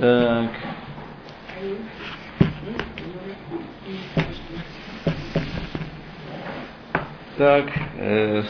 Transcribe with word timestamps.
Так. 0.00 0.50
Так, 7.36 7.66
э, 7.98 8.42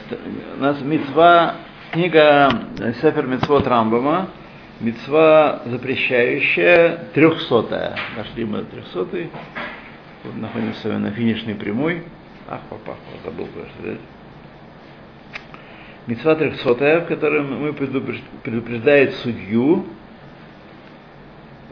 у 0.56 0.60
нас 0.60 0.81
мецва, 0.81 1.56
книга 1.90 2.51
Сефер 3.01 3.26
Мецвод 3.26 3.67
Рамбама, 3.67 4.28
мецва 4.78 5.63
запрещающая, 5.67 7.06
трехсотая. 7.15 7.96
Нашли 8.17 8.44
мы 8.44 8.62
трехсотый. 8.62 9.30
Вот 10.22 10.37
находимся 10.37 10.96
на 10.98 11.10
финишной 11.10 11.56
прямой. 11.56 12.04
Ах, 12.48 12.60
папа, 12.71 12.96
забыл 13.24 13.48
кое-что. 13.53 14.01
Мецва 16.06 16.37
трехсотая, 16.37 17.01
в 17.01 17.06
которой 17.06 17.42
мы 17.42 17.70
предупреж- 17.70 18.23
предупреждает 18.45 19.14
судью, 19.16 19.87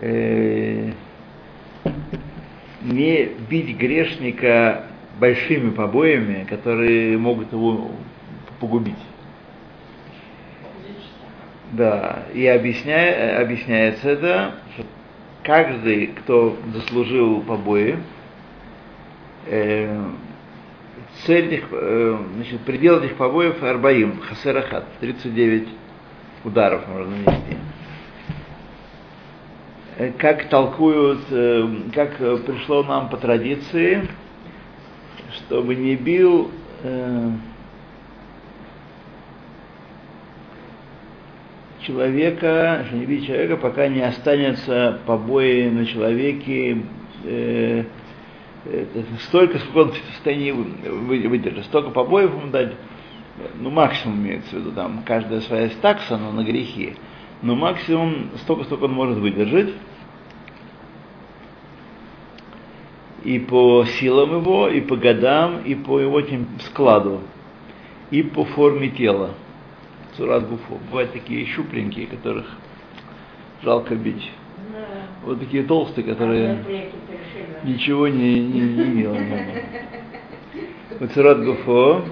э, 0.00 0.92
не 2.82 3.28
бить 3.48 3.76
грешника 3.76 4.86
большими 5.18 5.70
побоями, 5.70 6.44
которые 6.48 7.18
могут 7.18 7.52
его 7.52 7.90
погубить. 8.60 8.94
Да, 11.72 12.24
и 12.32 12.46
объясняя, 12.46 13.42
объясняется 13.42 14.08
это, 14.08 14.54
что 14.74 14.86
каждый, 15.42 16.08
кто 16.08 16.56
заслужил 16.72 17.42
побои, 17.42 17.98
э, 19.46 20.04
цель 21.26 21.54
этих, 21.54 21.64
э, 21.72 22.18
значит, 22.36 22.60
предел 22.60 23.02
этих 23.02 23.16
побоев 23.16 23.62
арбаим, 23.62 24.18
хасерахат, 24.20 24.84
39 25.00 25.68
ударов 26.44 26.88
можно 26.88 27.16
нанести. 27.16 27.57
Как 30.18 30.48
толкуют, 30.48 31.22
э, 31.30 31.68
как 31.92 32.20
э, 32.20 32.38
пришло 32.46 32.84
нам 32.84 33.08
по 33.08 33.16
традиции, 33.16 34.06
чтобы 35.34 35.74
не 35.74 35.96
бил 35.96 36.52
э, 36.84 37.30
человека, 41.80 42.84
что 42.86 42.96
не 42.96 43.06
бить 43.06 43.26
человека, 43.26 43.56
пока 43.56 43.88
не 43.88 44.02
останется 44.02 45.00
побои 45.04 45.68
на 45.68 45.84
человеке 45.84 46.84
э, 47.24 47.84
э, 48.66 48.84
столько, 49.22 49.58
сколько 49.58 49.78
он 49.78 49.92
в 49.94 49.98
состоянии 50.14 50.52
вы- 50.52 51.26
выдержать. 51.26 51.64
Столько 51.64 51.90
побоев 51.90 52.30
ему 52.34 52.52
дать, 52.52 52.74
ну 53.56 53.70
максимум 53.70 54.18
имеется 54.20 54.54
в 54.54 54.60
виду, 54.60 54.70
там 54.70 55.02
каждая 55.04 55.40
своя 55.40 55.68
такса, 55.82 56.16
но 56.16 56.30
на 56.30 56.44
грехи. 56.44 56.94
Но 57.42 57.54
максимум 57.54 58.30
столько, 58.42 58.64
сколько 58.64 58.84
он 58.84 58.92
может 58.92 59.18
выдержать. 59.18 59.74
и 63.24 63.38
по 63.38 63.84
силам 63.84 64.40
его, 64.40 64.68
и 64.68 64.80
по 64.80 64.96
годам, 64.96 65.60
и 65.62 65.74
по 65.74 66.00
его 66.00 66.22
складу, 66.66 67.20
и 68.10 68.22
по 68.22 68.44
форме 68.44 68.88
тела. 68.88 69.34
Цурат 70.16 70.48
гуфо. 70.48 70.78
Бывают 70.88 71.12
такие 71.12 71.44
щупленькие, 71.46 72.06
которых 72.06 72.46
жалко 73.62 73.94
бить. 73.94 74.30
Вот 75.24 75.40
такие 75.40 75.62
толстые, 75.64 76.06
которые 76.06 76.64
ничего 77.64 78.08
не, 78.08 78.40
не, 78.40 78.60
не 78.60 78.82
имело. 78.84 79.18
Вот 80.98 81.12
Цурат 81.12 81.44
гуфо. 81.44 82.04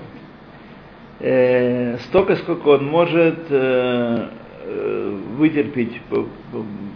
Э, 1.18 1.96
столько, 2.08 2.36
сколько 2.36 2.68
он 2.68 2.84
может 2.84 3.46
э, 3.48 4.28
э, 4.64 5.05
вытерпеть 5.36 6.00
по, 6.10 6.26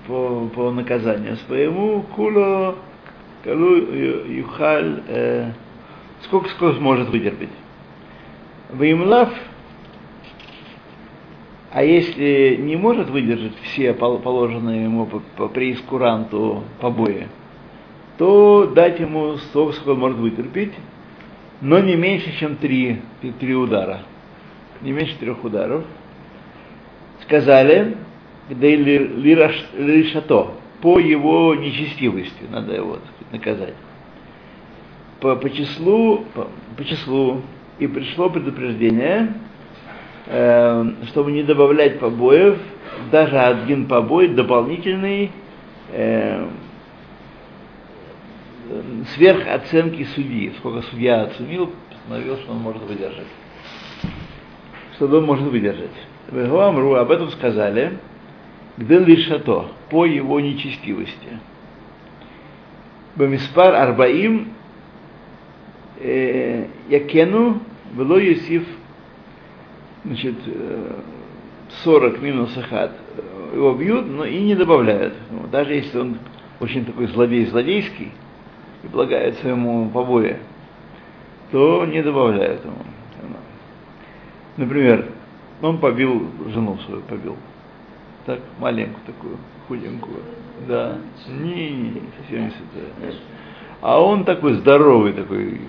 по, 0.07 0.49
по, 0.55 0.71
наказанию 0.71 1.37
своему, 1.47 2.03
куло 2.15 2.77
Калу 3.45 3.77
Юхаль, 3.77 5.03
э, 5.09 5.53
сколько, 6.23 6.49
сколько 6.51 6.77
сможет 6.77 7.09
вытерпеть. 7.09 7.51
Ваимлав, 8.71 9.31
а 11.73 11.85
если 11.85 12.57
не 12.61 12.77
может 12.77 13.11
выдержать 13.11 13.57
все 13.63 13.95
пол- 13.95 14.19
положенные 14.19 14.85
ему 14.85 15.07
по, 15.07 15.21
по 15.37 15.49
преискуранту 15.49 16.65
побои, 16.81 17.29
то 18.19 18.67
дать 18.67 19.01
ему 19.01 19.37
столько, 19.37 19.73
сколько 19.75 19.91
он 19.91 20.01
может 20.01 20.19
вытерпеть, 20.19 20.73
но 21.61 21.79
не 21.79 21.97
меньше, 21.97 22.33
чем 22.39 22.57
три, 22.57 23.01
три 23.39 23.55
удара. 23.55 24.03
Не 24.83 24.93
меньше 24.93 25.17
трех 25.19 25.45
ударов. 25.45 25.85
Сказали, 27.23 27.97
лирашато, 28.51 30.49
по 30.81 30.99
его 30.99 31.55
нечестивости, 31.55 32.45
надо 32.51 32.75
его 32.75 32.97
сказать, 32.97 33.33
наказать. 33.33 33.75
По, 35.21 35.37
по 35.37 35.51
числу, 35.51 36.25
по, 36.35 36.49
по 36.77 36.85
числу, 36.85 37.43
и 37.79 37.87
пришло 37.87 38.31
предупреждение, 38.31 39.35
э, 40.27 40.93
чтобы 41.09 41.33
не 41.33 41.43
добавлять 41.43 41.99
побоев, 41.99 42.59
даже 43.11 43.39
один 43.39 43.87
побой 43.87 44.29
дополнительный 44.29 45.31
э, 45.93 46.47
сверх 49.15 49.47
оценки 49.49 50.05
судьи. 50.15 50.53
Сколько 50.59 50.83
судья 50.83 51.23
оценил, 51.23 51.73
постановил, 51.91 52.37
что 52.39 52.53
он 52.53 52.59
может 52.59 52.83
выдержать. 52.83 53.27
Что 54.95 55.07
он 55.07 55.25
может 55.25 55.47
выдержать. 55.47 55.91
Об 56.31 57.11
этом 57.11 57.31
сказали, 57.31 57.99
где 58.81 58.99
лишато, 58.99 59.67
по 59.91 60.07
его 60.07 60.41
нечестивости. 60.41 61.39
Бамиспар 63.15 63.75
Арбаим 63.75 64.55
э, 65.99 66.67
Якену 66.89 67.61
Вело 67.93 68.17
Юсиф 68.17 68.67
значит, 70.05 70.37
э, 70.47 70.93
40 71.85 72.23
минус 72.23 72.57
ахат 72.57 72.93
его 73.53 73.75
бьют, 73.75 74.07
но 74.09 74.25
и 74.25 74.41
не 74.41 74.55
добавляют. 74.55 75.13
Даже 75.53 75.75
если 75.75 75.99
он 75.99 76.19
очень 76.59 76.87
такой 76.87 77.07
злодей 77.09 77.45
злодейский 77.47 78.13
и 78.83 78.87
полагается 78.87 79.47
ему 79.47 79.91
побои, 79.91 80.39
то 81.51 81.85
не 81.85 82.03
добавляют 82.03 82.65
ему. 82.65 82.79
Например, 84.57 85.07
он 85.61 85.79
побил 85.79 86.31
жену 86.49 86.79
свою, 86.87 87.03
побил 87.03 87.37
так 88.27 88.41
маленькую 88.59 89.05
такую, 89.07 89.37
худенькую. 89.69 90.23
Да. 90.69 90.99
Не, 91.29 91.71
не, 91.71 91.91
не, 91.91 92.03
совсем 92.19 92.45
не. 92.45 92.53
А 93.81 94.01
он 94.01 94.25
такой 94.25 94.55
здоровый 94.55 95.13
такой 95.13 95.61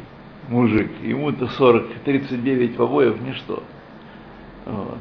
мужик. 0.50 0.92
Ему-то 1.02 1.48
40, 1.48 1.88
39 2.04 2.76
побоев 2.76 3.22
ничто. 3.22 3.64
Вот. 4.66 4.98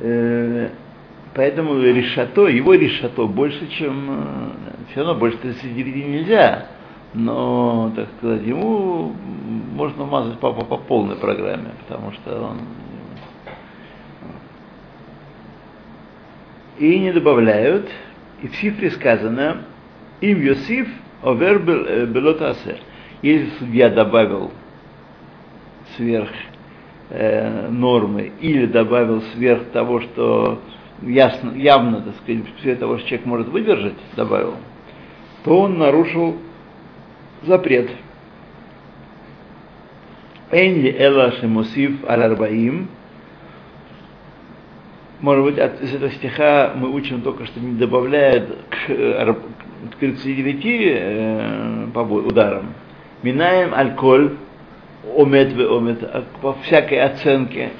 Э, 0.00 0.70
Поэтому 1.38 1.80
решато, 1.80 2.48
его 2.48 2.74
решато 2.74 3.24
больше, 3.26 3.68
чем... 3.78 4.54
Все 4.90 5.04
равно 5.04 5.14
больше 5.14 5.38
39 5.38 6.08
нельзя. 6.08 6.66
Но, 7.14 7.90
так 7.96 8.08
сказать, 8.18 8.42
ему 8.42 9.14
можно 9.74 10.04
мазать 10.04 10.38
папа 10.38 10.64
по 10.64 10.76
полной 10.76 11.16
программе, 11.16 11.70
потому 11.86 12.12
что 12.12 12.50
он... 12.50 12.58
И 16.78 16.98
не 16.98 17.12
добавляют, 17.12 17.88
и 18.42 18.48
в 18.48 18.56
цифре 18.60 18.90
сказано, 18.90 19.62
им 20.20 20.40
Йосиф 20.40 20.88
овер 21.22 21.58
белотасе. 22.06 22.78
Если 23.22 23.50
судья 23.58 23.88
добавил 23.88 24.52
сверх 25.96 26.28
э, 27.10 27.68
нормы 27.68 28.32
или 28.40 28.66
добавил 28.66 29.22
сверх 29.34 29.64
того, 29.72 30.00
что 30.00 30.60
ясно, 31.02 31.52
явно, 31.56 32.02
так 32.02 32.14
сказать, 32.16 32.44
все 32.60 32.76
того, 32.76 32.98
что 32.98 33.08
человек 33.08 33.26
может 33.26 33.48
выдержать, 33.48 33.98
добавил, 34.14 34.54
то 35.44 35.62
он 35.62 35.78
нарушил 35.78 36.36
запрет. 37.42 37.90
Энли 40.50 40.94
эла 40.98 41.32
шемусив 41.32 42.08
аль-арбаим. 42.08 42.88
Может 45.20 45.44
быть, 45.44 45.58
от, 45.58 45.82
из 45.82 45.94
этого 45.94 46.10
стиха 46.12 46.72
мы 46.74 46.90
учим 46.92 47.22
только, 47.22 47.44
что 47.46 47.60
не 47.60 47.74
добавляет 47.74 48.56
к, 48.70 48.86
к 48.86 49.96
39 49.98 50.62
э, 50.64 51.86
ударам. 51.94 52.74
Минаем 53.22 53.74
альколь, 53.74 54.36
омет 55.16 55.52
в 55.52 55.76
омет, 55.76 55.98
по 56.40 56.54
всякой 56.62 57.00
оценке, 57.00 57.70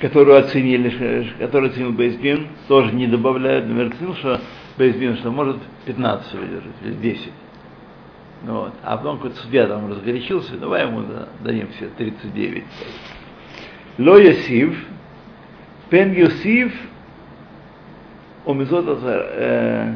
которую 0.00 0.38
оценили, 0.38 1.32
которую 1.38 1.70
оценил 1.70 1.92
Бейсбин, 1.92 2.48
тоже 2.68 2.92
не 2.92 3.06
добавляют. 3.06 3.66
Например, 3.66 4.16
что 4.18 4.40
Бейсбин, 4.78 5.16
что 5.16 5.30
может 5.30 5.56
15 5.86 6.34
выдержать, 6.34 6.74
или 6.82 6.94
10. 6.94 7.32
Вот. 8.42 8.72
А 8.82 8.96
потом 8.96 9.16
какой-то 9.16 9.36
судья 9.36 9.66
там 9.66 9.90
разгорячился, 9.90 10.56
давай 10.56 10.86
ему 10.86 11.04
дадим 11.40 11.68
все 11.76 11.88
39. 11.96 12.64
Ло 13.98 14.16
Ясив, 14.16 14.76
Пен 15.90 16.12
Юсиф 16.12 16.72
Умизот 18.44 18.86
э, 19.04 19.94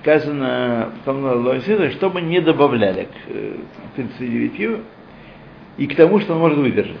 сказано 0.00 0.92
в 1.00 1.04
том 1.04 1.24
Лоисида, 1.24 1.90
чтобы 1.92 2.20
не 2.20 2.40
добавляли 2.40 3.04
к 3.04 3.28
э, 3.28 3.56
39 3.96 4.80
и 5.78 5.86
к 5.86 5.96
тому, 5.96 6.20
что 6.20 6.34
он 6.34 6.40
может 6.40 6.58
выдержать. 6.58 6.96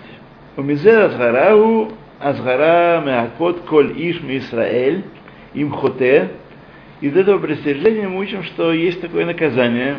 Умизер 0.56 1.02
Азгарау 1.02 1.92
Азгара 2.18 3.02
Меакот 3.04 3.60
Коль 3.62 3.92
Иш 3.92 4.22
Исраэль 4.22 5.04
им 5.54 5.70
хоте. 5.70 6.30
Из 7.00 7.14
этого 7.16 7.38
предостережения 7.38 8.08
мы 8.08 8.20
учим, 8.20 8.42
что 8.42 8.72
есть 8.72 9.00
такое 9.00 9.26
наказание, 9.26 9.96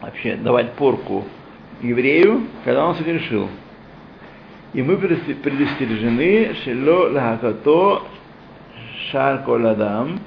вообще 0.00 0.36
давать 0.36 0.72
порку 0.72 1.24
еврею, 1.80 2.42
когда 2.64 2.86
он 2.86 2.94
совершил. 2.96 3.48
И 4.74 4.82
мы 4.82 4.96
предостережены, 4.96 6.54
шело 6.64 7.10
лахакато 7.10 8.02
шар 9.10 9.44
коладам, 9.44 10.20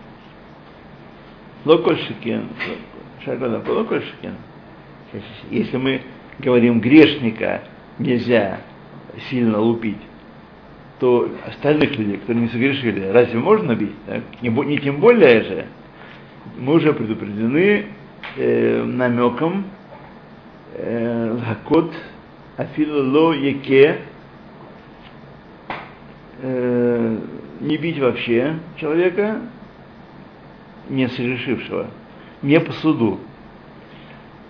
локоль 1.65 1.99
шикен, 1.99 2.47
шар 3.23 3.37
коладам, 3.37 3.63
локоль 3.67 4.01
шикен. 4.03 4.35
Если 5.49 5.77
мы 5.77 6.01
говорим 6.39 6.79
грешника, 6.79 7.63
нельзя 7.99 8.61
сильно 9.29 9.59
лупить, 9.59 10.01
то 11.01 11.27
остальных 11.47 11.97
людей, 11.97 12.17
которые 12.17 12.43
не 12.43 12.49
согрешили, 12.49 13.07
разве 13.07 13.39
можно 13.39 13.75
бить? 13.75 13.95
Так? 14.05 14.21
Не, 14.43 14.49
не 14.49 14.77
тем 14.77 14.99
более 14.99 15.41
же, 15.41 15.65
мы 16.59 16.75
уже 16.75 16.93
предупреждены 16.93 17.87
э, 18.37 18.83
намеком 18.83 19.65
להכות 20.77 21.91
э, 21.91 22.61
אפילו 22.61 23.03
לא 23.11 23.33
יכה 23.33 24.01
э, 26.43 27.17
не 27.61 27.77
бить 27.77 27.97
вообще 27.97 28.59
человека, 28.77 29.37
не 30.87 31.07
совершившего, 31.07 31.87
не 32.43 32.59
по 32.59 32.73
суду. 32.73 33.19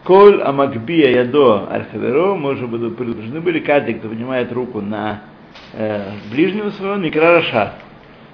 Коль 0.03 0.41
амакбия 0.41 1.11
ядо 1.11 1.71
альхаверо, 1.71 2.35
мы 2.35 2.55
уже 2.55 2.67
предупреждены 2.67 3.39
были, 3.39 3.59
каждый, 3.59 3.93
кто 3.93 4.09
поднимает 4.09 4.51
руку 4.51 4.81
на 4.81 5.30
э, 5.73 6.11
ближнего 6.31 6.69
своего, 6.71 6.95
נקרא 6.95 7.35
רשע. 7.35 7.73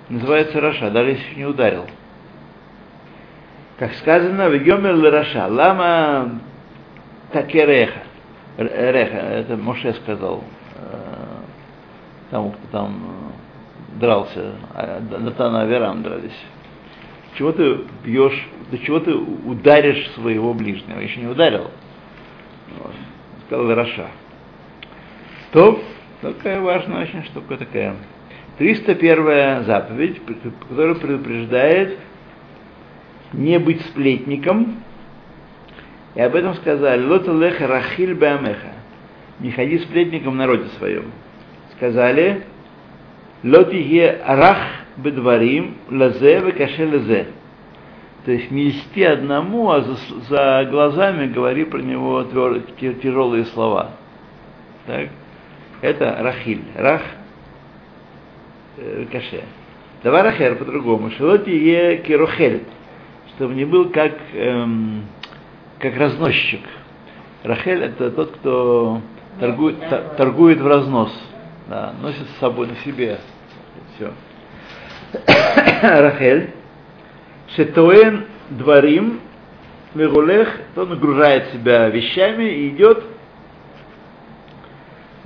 Называется 0.10 0.62
רשע, 0.62 0.90
даже 0.90 1.12
если 1.12 1.36
не 1.36 1.46
ударил. 1.46 1.86
Как 3.78 3.94
сказано, 3.96 4.50
в 4.50 5.12
Раша, 5.12 5.48
лама 5.48 6.40
такереха. 7.32 8.02
Реха, 8.58 9.18
это 9.18 9.56
Моше 9.56 9.94
сказал 9.94 10.44
э, 10.76 11.18
тому, 12.32 12.52
кто 12.52 12.68
там 12.72 13.04
э, 13.96 14.00
дрался, 14.00 14.56
а 14.74 15.00
Натана 15.20 15.62
Аверам 15.62 16.02
дрались. 16.02 16.40
Чего 17.38 17.52
ты 17.52 17.82
бьешь, 18.04 18.48
до 18.72 18.80
чего 18.80 19.00
ты 19.00 19.14
ударишь 19.14 20.10
своего 20.16 20.56
ближнего? 20.56 21.00
Еще 21.00 21.20
не 21.20 21.28
ударил. 21.28 21.70
Вот. 22.80 22.94
Сказал 23.46 23.76
Раша. 23.76 24.08
То 25.52 25.80
Такая 26.28 26.60
важная 26.60 27.04
очень 27.04 27.24
штука 27.24 27.56
такая. 27.56 27.96
301 28.58 29.64
заповедь, 29.64 30.22
которая 30.68 30.96
предупреждает 30.96 32.00
не 33.32 33.58
быть 33.60 33.80
сплетником. 33.86 34.84
И 36.16 36.22
об 36.22 36.36
этом 36.36 36.56
сказали, 36.56 37.02
лота 37.06 37.32
леха 37.32 37.68
рахиль 37.68 38.14
беамеха. 38.14 38.74
Не 39.40 39.52
ходи 39.52 39.80
сплетником 39.80 40.34
в 40.34 40.36
народе 40.36 40.66
своем. 40.78 41.12
Сказали, 41.78 42.44
лотихе 43.42 44.22
рах 44.26 44.58
бедварим 44.98 45.76
лазе 45.90 46.42
векаше 46.42 46.88
лазе. 46.88 47.28
То 48.26 48.34
есть 48.34 48.52
не 48.52 48.70
льсти 48.70 49.04
одному, 49.04 49.72
а 49.72 49.80
за, 49.80 49.96
за 50.28 50.68
глазами 50.70 51.28
говори 51.28 51.64
про 51.64 51.80
него 51.80 52.22
твер, 52.26 52.64
тяжелые 53.02 53.46
слова. 53.46 53.92
Так? 54.88 55.08
Это 55.82 56.18
рахиль. 56.20 56.64
Рах 56.76 57.02
э, 58.78 59.06
каше. 59.12 59.44
Давай 60.04 60.22
рахер 60.24 60.56
по-другому. 60.56 61.12
Шелоти 61.12 61.50
е 61.50 61.98
кирохель. 61.98 62.64
Чтобы 63.36 63.56
не 63.56 63.66
был 63.66 63.90
как, 63.90 64.14
эм, 64.34 65.06
как 65.80 65.98
разносчик. 65.98 66.62
Рахель 67.44 67.84
это 67.84 68.12
тот, 68.12 68.32
кто 68.38 69.02
торгует, 69.40 69.78
торгует 70.18 70.60
в 70.60 70.68
разнос. 70.68 71.12
Да, 71.68 71.94
носит 72.02 72.28
с 72.30 72.40
собой 72.40 72.68
на 72.68 72.76
себе. 72.78 73.20
Все. 73.96 74.12
Рахель. 75.82 76.52
Шетоэн 77.56 78.26
дворим 78.50 79.20
Мегулех, 79.94 80.50
то 80.76 80.86
нагружает 80.86 81.52
себя 81.52 81.90
вещами 81.90 82.44
и 82.44 82.70
идет 82.70 83.04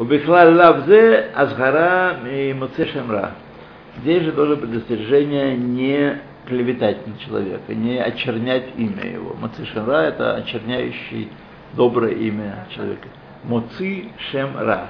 Убихлал 0.01 0.56
лавзе 0.56 1.30
азгара 1.36 2.18
и 2.27 2.53
муцешемра. 2.53 3.33
Здесь 4.00 4.24
же 4.24 4.31
тоже 4.31 4.57
предостережение 4.57 5.56
не 5.56 6.18
клеветать 6.48 7.06
на 7.06 7.15
человека, 7.19 7.75
не 7.75 8.00
очернять 8.00 8.63
имя 8.77 9.06
его. 9.06 9.36
Муцешемра– 9.39 9.98
это 10.07 10.38
очерняющий 10.38 11.30
доброе 11.74 12.13
имя 12.13 12.65
человека. 12.71 13.09
Муци 13.44 14.06
шемра. 14.31 14.88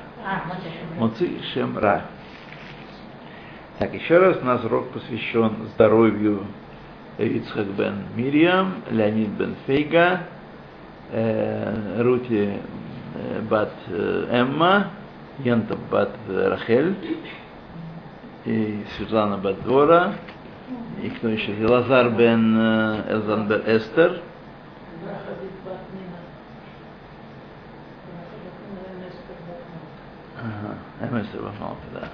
Муци 0.98 1.30
шемра. 1.54 2.04
Так, 3.80 3.94
еще 3.94 4.18
раз 4.18 4.38
у 4.42 4.46
нас 4.46 4.64
урок 4.64 4.92
посвящен 4.92 5.68
здоровью 5.74 6.46
Ицхак 7.18 7.68
бен 7.68 7.96
Мирьям, 8.16 8.76
Леонид 8.90 9.28
бен 9.32 9.58
Фейга, 9.68 10.22
э, 11.12 12.02
Рути 12.02 12.54
э, 13.14 13.42
бат 13.42 13.74
э, 13.90 14.28
Эмма, 14.32 14.92
Янта 15.44 15.76
бат 15.90 16.12
Рахель, 16.28 16.96
и 18.46 18.86
Светлана 18.96 19.38
бат 19.38 19.64
Дора, 19.64 20.14
и 21.02 21.10
кто 21.10 21.30
еще? 21.30 21.54
И 21.54 21.66
Лазар 21.66 22.12
бен 22.12 22.56
Элзан 23.10 23.48
бен 23.48 23.64
Эстер. 23.66 24.22
Ага, 30.38 30.78
Эместер 31.10 31.42
Бахмалка, 31.42 31.88
да. 31.94 32.10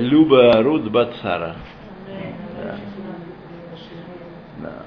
Люба 0.00 0.62
Руд 0.62 0.90
бат 0.90 1.14
Сара. 1.22 1.56
Да. 2.62 2.76
да. 4.62 4.82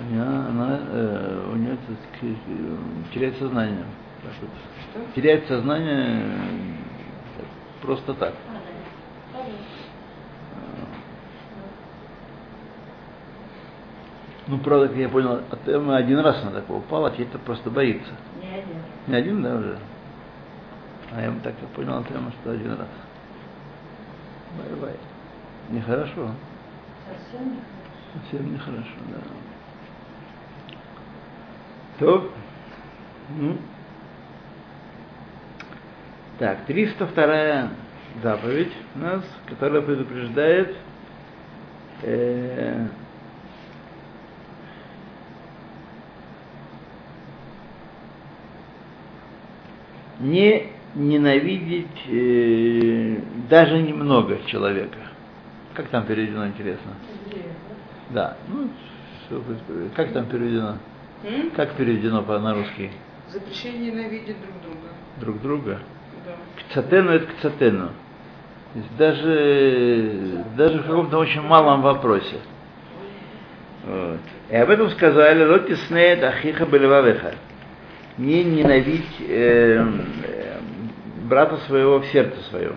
Люба 0.00 0.22
она, 0.22 0.48
она 0.48 0.80
э, 0.90 1.50
у 1.52 1.56
нее 1.56 1.76
так, 1.86 3.12
теряет 3.12 3.36
сознание. 3.38 3.84
Что? 4.22 5.00
Теряет 5.14 5.46
сознание 5.46 6.22
просто 7.82 8.14
так. 8.14 8.34
Ну, 14.46 14.58
правда, 14.58 14.88
как 14.88 14.96
я 14.96 15.08
понял, 15.08 15.42
от 15.48 15.68
Эммы 15.68 15.96
один 15.96 16.18
раз 16.18 16.42
она 16.42 16.50
такого 16.50 16.78
упала, 16.78 17.08
а 17.08 17.10
теперь 17.12 17.28
просто 17.46 17.70
боится. 17.70 18.10
Не 18.42 18.48
один. 18.48 18.82
Не 19.06 19.14
один, 19.14 19.42
да, 19.42 19.54
уже? 19.54 19.78
А 21.12 21.22
я 21.22 21.32
так 21.44 21.54
понял 21.74 21.98
от 21.98 22.10
Эммы, 22.10 22.32
что 22.40 22.50
один 22.50 22.72
раз. 22.72 22.88
Бай-бай. 24.58 24.96
Нехорошо. 25.70 26.32
Совсем 27.06 27.52
не 27.52 27.60
Совсем 28.12 28.52
нехорошо, 28.52 28.96
да. 29.12 29.49
טוב. 32.00 32.30
Ну. 33.36 33.56
Так, 36.38 36.64
302 36.66 37.68
заповедь 38.22 38.72
у 38.96 38.98
нас, 38.98 39.22
которая 39.46 39.82
предупреждает 39.82 40.74
э, 42.02 42.86
не 50.20 50.68
ненавидеть 50.94 51.86
э, 52.08 53.20
даже 53.50 53.80
немного 53.82 54.38
человека. 54.46 54.98
Как 55.74 55.88
там 55.88 56.06
переведено, 56.06 56.48
интересно? 56.48 56.92
Да. 58.08 58.38
Ну, 58.48 58.70
как 59.94 60.12
там 60.12 60.24
переведено? 60.26 60.78
М? 61.24 61.50
Как 61.50 61.72
переведено 61.74 62.22
на 62.22 62.54
русский? 62.54 62.90
Запрещение 63.28 63.92
ненавидеть 63.92 64.36
друг 64.40 64.62
друга. 64.62 64.88
Друг 65.20 65.42
друга. 65.42 65.78
Да. 66.24 66.32
Кцатену 66.68 67.10
это 67.12 67.26
кцатену. 67.26 67.90
То 68.72 68.78
есть 68.78 68.96
даже, 68.96 70.44
даже 70.56 70.78
в 70.78 70.86
каком-то 70.86 71.18
очень 71.18 71.42
малом 71.42 71.82
вопросе. 71.82 72.36
Вот. 73.84 74.20
И 74.50 74.56
об 74.56 74.70
этом 74.70 74.90
сказали, 74.90 75.44
лотиснеет 75.44 76.22
ахиха 76.22 76.66
белевавеха. 76.66 77.34
не 78.18 78.44
ненавидь 78.44 79.20
э, 79.20 79.84
брата 81.28 81.56
своего 81.66 82.00
в 82.00 82.06
сердце 82.06 82.40
своем. 82.50 82.76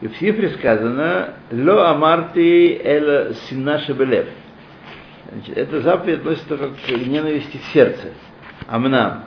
И 0.00 0.08
в 0.08 0.16
Сифре 0.16 0.50
сказано 0.50 1.34
«Ло 1.50 1.90
амарти 1.90 2.80
эла 2.82 3.34
сина 3.48 3.78
шебелев». 3.80 4.26
Значит, 5.32 5.56
эта 5.56 5.80
заповедь 5.80 6.18
относится 6.18 6.48
только 6.48 6.70
к 6.70 6.88
ненависти 6.88 7.58
в 7.58 7.64
сердце. 7.72 8.08
Амнам. 8.66 9.24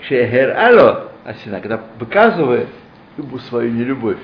Кшехер 0.00 0.56
ало 0.56 1.12
асина, 1.24 1.60
когда 1.60 1.78
показывает 1.78 2.68
любую 3.16 3.40
свою 3.40 3.72
нелюбовь. 3.72 4.18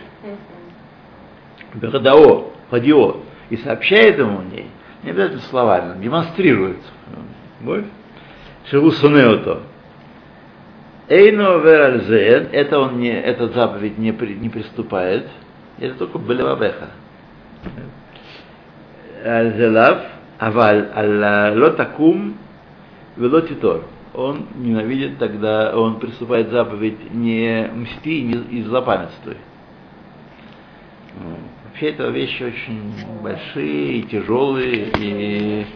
Бердао, 1.74 2.52
подио, 2.70 3.18
и 3.50 3.56
сообщает 3.58 4.18
ему 4.18 4.40
о 4.40 4.44
ней, 4.44 4.70
не 5.02 5.10
обязательно 5.10 5.42
словами, 5.42 5.92
он 5.92 6.00
демонстрирует 6.00 6.78
любовь. 7.60 7.84
Шеву 8.70 8.90
сунеото. 8.92 9.62
Эйно 11.08 11.58
веральзен, 11.58 12.48
это 12.50 12.80
он 12.80 12.98
не, 12.98 13.10
этот 13.10 13.54
заповедь 13.54 13.98
не, 13.98 14.12
при, 14.12 14.34
не 14.34 14.48
приступает, 14.48 15.28
это 15.78 15.94
только 15.94 16.18
белевавеха. 16.18 16.88
Альзелав, 19.24 20.02
аваль, 20.38 20.90
алла 20.94 21.52
лотакум, 21.54 22.36
велотитор. 23.16 23.82
Он 24.14 24.46
ненавидит 24.56 25.18
тогда, 25.18 25.76
он 25.76 25.98
приступает 25.98 26.50
заповедь 26.50 27.12
не 27.12 27.68
мсти, 27.74 28.22
не 28.22 28.34
и 28.58 28.62
злопамятствуй. 28.62 29.36
Вообще 31.64 31.90
это 31.90 32.08
вещи 32.08 32.42
очень 32.42 33.20
большие 33.22 33.98
и 33.98 34.02
тяжелые, 34.04 34.90
и, 34.98 35.66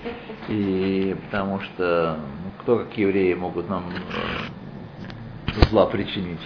и 0.48 1.16
потому 1.26 1.60
что 1.60 2.16
ну, 2.44 2.50
кто, 2.62 2.78
как 2.78 2.96
евреи, 2.96 3.34
могут 3.34 3.68
нам 3.68 3.84
э, 3.90 5.64
зла 5.68 5.84
причинить. 5.86 6.40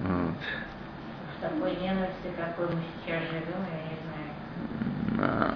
Вот. 0.00 0.36
С 1.38 1.40
такой 1.40 1.70
ненавистью, 1.76 2.32
какой 2.36 2.66
мы 2.66 2.82
сейчас 3.02 3.22
живем, 3.30 3.64
я 3.72 3.80
не 3.88 3.96
знаю. 5.16 5.54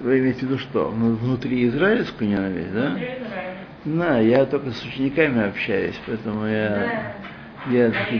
Вы 0.00 0.18
имеете 0.18 0.40
в 0.40 0.42
виду 0.42 0.58
что? 0.58 0.90
Ну, 0.90 1.14
внутри 1.14 1.66
израильскую 1.68 2.28
ненависть, 2.28 2.72
да? 2.72 2.98
Да, 3.84 4.18
я 4.18 4.46
только 4.46 4.72
с 4.72 4.82
учениками 4.84 5.48
общаюсь, 5.48 5.98
поэтому 6.06 6.46
я, 6.46 7.14
Да. 7.66 7.72
я 7.72 7.90
так 7.90 8.10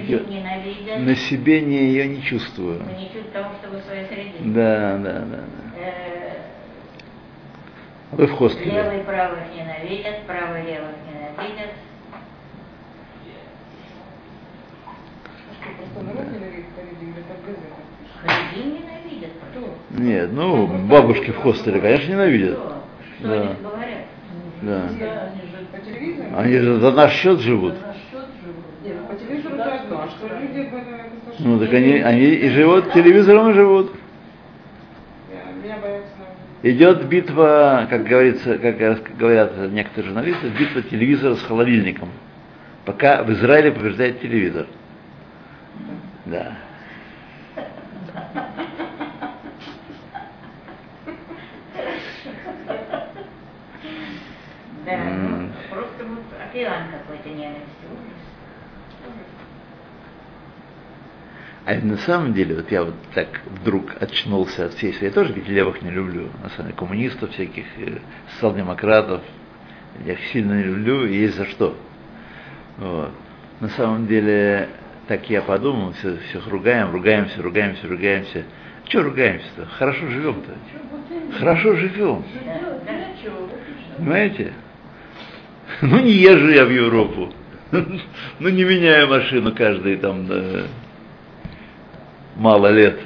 на 0.98 1.14
себе 1.16 1.60
не, 1.60 1.76
ее 1.88 2.06
не 2.06 2.22
чувствую. 2.22 2.82
но 2.84 2.90
не 2.92 3.10
чуть 3.12 3.32
того, 3.32 3.50
что 3.60 3.70
вы 3.70 3.78
в 3.78 3.84
своей 3.84 4.06
среде. 4.06 4.32
Да, 4.40 4.98
да, 4.98 5.12
да. 5.20 5.20
да. 5.20 5.44
Э, 5.76 6.36
Вы 8.12 8.26
в 8.26 8.32
хостеле. 8.32 8.70
Левый 8.70 8.98
правых 9.04 9.40
ненавидят, 9.54 10.22
правый 10.26 10.62
левых 10.62 10.94
ненавидят. 11.08 11.70
А 15.50 15.54
что, 15.54 15.70
просто 15.71 15.71
народ 15.71 15.71
ненавидит 15.71 15.71
Харидим, 15.71 15.71
или 15.71 15.71
так 15.71 15.71
газета 15.71 15.71
пишет? 15.71 15.71
Харидим 15.71 15.71
ненавидят. 15.71 15.71
Кто? 15.71 15.71
Нет, 19.90 20.30
ну, 20.32 20.66
бабушки 20.66 21.30
в 21.30 21.36
хостеле, 21.36 21.80
конечно, 21.80 22.12
ненавидят. 22.12 22.58
Да. 23.20 23.42
они 23.42 23.54
говорят? 23.62 24.04
Да. 24.62 24.88
Нет, 24.98 25.68
по 25.70 25.78
телевизору? 25.78 26.28
Они 26.36 26.58
же 26.58 26.80
за 26.80 26.90
наш 26.92 27.12
счет 27.12 27.40
живут. 27.40 27.74
Нет, 28.84 28.96
по 29.08 29.14
телевизору 29.14 29.54
это 29.54 29.74
одно, 29.74 29.98
а 30.00 30.08
Ну, 31.38 31.58
так 31.58 31.72
они, 31.72 31.92
они 32.00 32.24
и 32.24 32.48
живут, 32.50 32.92
телевизором 32.92 33.50
и 33.50 33.54
живут. 33.54 33.92
Идет 36.64 37.04
битва, 37.06 37.86
как 37.90 38.04
говорится, 38.04 38.56
как 38.56 38.78
говорят 39.18 39.52
некоторые 39.72 40.06
журналисты, 40.06 40.48
битва 40.48 40.82
телевизора 40.82 41.34
с 41.34 41.42
холодильником. 41.42 42.08
Пока 42.84 43.24
в 43.24 43.32
Израиле 43.32 43.72
побеждает 43.72 44.20
телевизор. 44.20 44.66
Да. 46.26 46.56
Да, 54.84 54.96
ну, 55.10 55.48
просто 55.70 56.04
вот 56.04 56.24
океан 56.40 56.82
какой-то 56.90 57.28
ненависти. 57.28 57.66
А 61.64 61.74
на 61.74 61.96
самом 61.98 62.34
деле, 62.34 62.56
вот 62.56 62.72
я 62.72 62.82
вот 62.82 62.94
так 63.14 63.40
вдруг 63.46 63.94
очнулся 64.00 64.66
от 64.66 64.74
всей 64.74 64.92
своей, 64.92 65.10
я 65.10 65.14
тоже 65.14 65.32
ведь 65.32 65.48
левых 65.48 65.80
не 65.82 65.90
люблю, 65.90 66.28
на 66.42 66.48
самом 66.50 66.66
деле, 66.66 66.76
коммунистов 66.76 67.30
всяких, 67.30 67.64
э, 67.78 67.98
социал-демократов, 68.34 69.22
я 70.04 70.14
их 70.14 70.24
сильно 70.32 70.54
не 70.54 70.64
люблю, 70.64 71.06
и 71.06 71.14
есть 71.14 71.36
за 71.36 71.44
что. 71.46 71.76
Вот. 72.78 73.12
На 73.60 73.68
самом 73.68 74.08
деле, 74.08 74.70
так 75.12 75.28
я 75.28 75.42
подумал, 75.42 75.92
все, 75.92 76.16
всех 76.16 76.46
ругаем, 76.46 76.90
ругаемся, 76.90 77.42
ругаемся, 77.42 77.86
ругаемся. 77.86 78.44
Че 78.86 79.02
ругаемся-то? 79.02 79.66
Хорошо 79.66 80.06
живем-то. 80.06 80.56
Хорошо 81.38 81.76
живем. 81.76 82.24
Понимаете? 83.98 84.54
Ну 85.82 86.00
не 86.00 86.12
езжу 86.12 86.48
я 86.48 86.64
в 86.64 86.70
Европу. 86.70 87.30
Ну 87.72 88.48
не 88.48 88.64
меняю 88.64 89.06
машину 89.08 89.54
каждые 89.54 89.98
там 89.98 90.26
да, 90.26 90.62
мало 92.36 92.68
лет. 92.68 92.98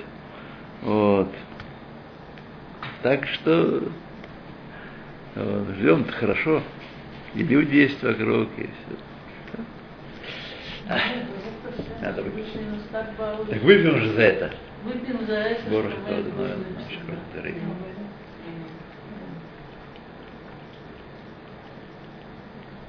Вот. 0.82 1.34
Так 3.02 3.26
что 3.26 3.82
вот, 5.34 5.66
живем-то 5.80 6.12
хорошо. 6.12 6.62
И 7.34 7.42
люди 7.42 7.75
есть 7.75 8.00
вокруг, 8.00 8.48
и 8.58 8.62
все. 8.62 8.96
Надо 12.00 12.23
выпить. 12.23 12.47
Так 13.50 13.62
выпьем 13.62 13.99
же 14.00 14.12
за 14.12 14.23
это. 14.23 14.50
Выпьем 14.85 15.26
за 15.26 15.35
это, 15.35 15.71
Борох. 15.71 15.92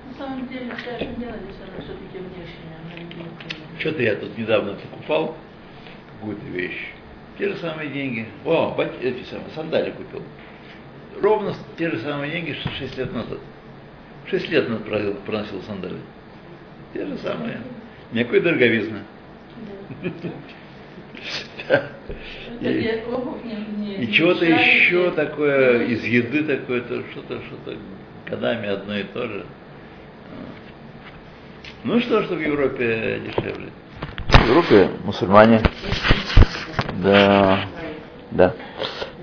На 0.09 0.17
самом 0.25 0.47
деле, 0.47 0.71
вся 0.75 0.95
она 0.95 1.03
все-таки 1.79 2.17
внешняя, 2.17 2.79
не 2.97 3.03
внутренняя. 3.03 3.79
Что-то 3.79 4.01
я 4.01 4.15
тут 4.15 4.37
недавно 4.37 4.73
покупал 4.73 5.35
какую-то 6.13 6.45
вещь. 6.47 6.93
Те 7.37 7.49
же 7.49 7.57
самые 7.57 7.89
деньги. 7.89 8.27
О, 8.45 8.75
эти 9.01 9.23
самые 9.25 9.49
сандали 9.53 9.91
купил. 9.91 10.23
Ровно 11.21 11.53
те 11.77 11.89
же 11.91 11.99
самые 11.99 12.31
деньги, 12.31 12.53
что 12.53 12.69
6 12.69 12.97
лет 12.97 13.13
назад. 13.13 13.39
6 14.27 14.49
лет 14.49 14.69
назад 14.69 14.85
про- 14.85 15.13
проносил 15.25 15.61
сандали. 15.63 15.99
Те 16.93 17.05
же 17.05 17.17
самые. 17.17 17.61
Никакой 18.11 18.39
дороговизны. 18.39 18.99
И- 22.61 24.03
И 24.03 24.11
чего-то 24.11 24.45
еще 24.45 25.11
такое, 25.11 25.83
из 25.85 26.03
еды 26.03 26.43
такое, 26.43 26.81
то 26.81 27.01
что-то, 27.11 27.41
что-то 27.41 27.77
годами 28.25 28.69
одно 28.69 28.97
и 28.97 29.03
то 29.03 29.27
же. 29.27 29.45
Ну 31.83 31.99
что, 31.99 32.23
что 32.23 32.35
в 32.35 32.41
Европе 32.41 33.19
дешевле? 33.25 33.69
В 34.29 34.47
Европе 34.49 34.89
мусульмане. 35.03 35.61
Да, 37.03 37.65
да. 38.31 38.53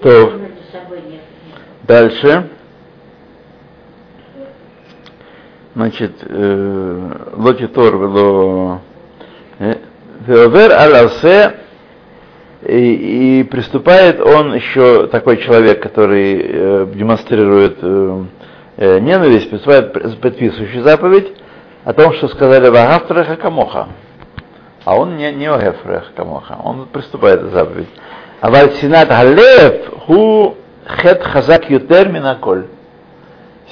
То, 0.03 0.41
дальше. 1.85 2.51
Значит, 5.75 6.13
э, 6.23 7.11
лотитор 7.33 7.97
вело 7.97 8.81
э, 9.59 9.75
веовер 10.25 10.73
аласе 10.73 11.55
и, 12.63 13.41
и 13.41 13.43
приступает 13.43 14.21
он 14.21 14.55
еще 14.55 15.09
такой 15.09 15.39
человек, 15.39 15.83
который 15.83 16.41
э, 16.41 16.87
демонстрирует 16.95 17.79
э, 17.83 18.25
э, 18.77 18.99
ненависть, 19.01 19.51
приступает 19.51 19.93
пр- 19.93 20.17
подписывающий 20.23 20.81
заповедь 20.81 21.33
о 21.85 21.93
том, 21.93 22.13
что 22.15 22.29
сказали 22.29 22.69
Вагафтреха 22.69 23.35
Камоха. 23.35 23.89
А 24.85 24.97
он 24.97 25.17
не, 25.17 25.33
не 25.33 25.51
Вагафтреха 25.51 26.07
Камоха, 26.15 26.57
он 26.63 26.87
приступает 26.87 27.43
к 27.43 27.51
заповедь. 27.51 27.89
А 28.41 28.49
Вальсинат 28.49 29.09
Галев 29.09 29.89
ху 30.07 30.57
хет 30.87 31.21
хазак 31.25 31.69
ютер 31.69 32.11
минаколь. 32.11 32.67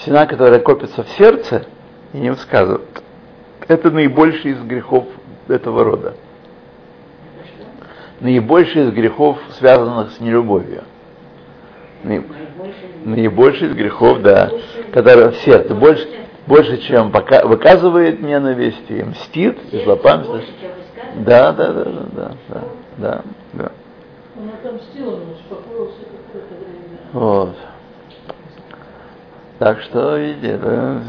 Сина, 0.04 0.26
которая 0.26 0.59
копится 0.59 1.04
в 1.04 1.09
сердце 1.11 1.66
и 2.12 2.19
не 2.19 2.31
высказывает. 2.31 3.02
Это 3.69 3.90
наибольший 3.90 4.52
из 4.52 4.62
грехов 4.62 5.07
этого 5.49 5.85
рода. 5.85 6.14
Наибольший 8.21 8.85
из 8.88 8.92
грехов, 8.92 9.38
связанных 9.59 10.12
с 10.12 10.21
нелюбовью. 10.21 10.85
Наи- 12.04 12.25
Наибольший 13.04 13.69
из 13.69 13.75
грехов, 13.75 14.23
да, 14.23 14.50
который 14.92 15.31
в 15.33 15.37
сердце 15.38 15.75
больше, 15.75 16.09
больше 16.47 16.78
чем 16.83 17.11
пока, 17.11 17.45
выказывает 17.45 18.21
ненависть 18.23 18.88
и 18.90 19.02
мстит, 19.02 19.59
и 19.73 19.83
злопамятствует. 19.85 20.45
Да, 21.16 21.52
да, 21.52 21.73
да, 21.73 21.85
да, 21.85 21.92
да, 22.12 22.31
да, 22.49 22.62
да, 22.97 23.23
да. 23.52 23.73
Ну, 24.37 24.50
отомстил, 24.52 25.09
он 25.14 25.21
успокоился 25.33 25.99
какое-то 26.26 26.54
время. 26.54 26.99
Вот. 27.12 27.57
Так 29.59 29.81
что, 29.83 30.16
видите, 30.16 30.57
да, 30.59 31.00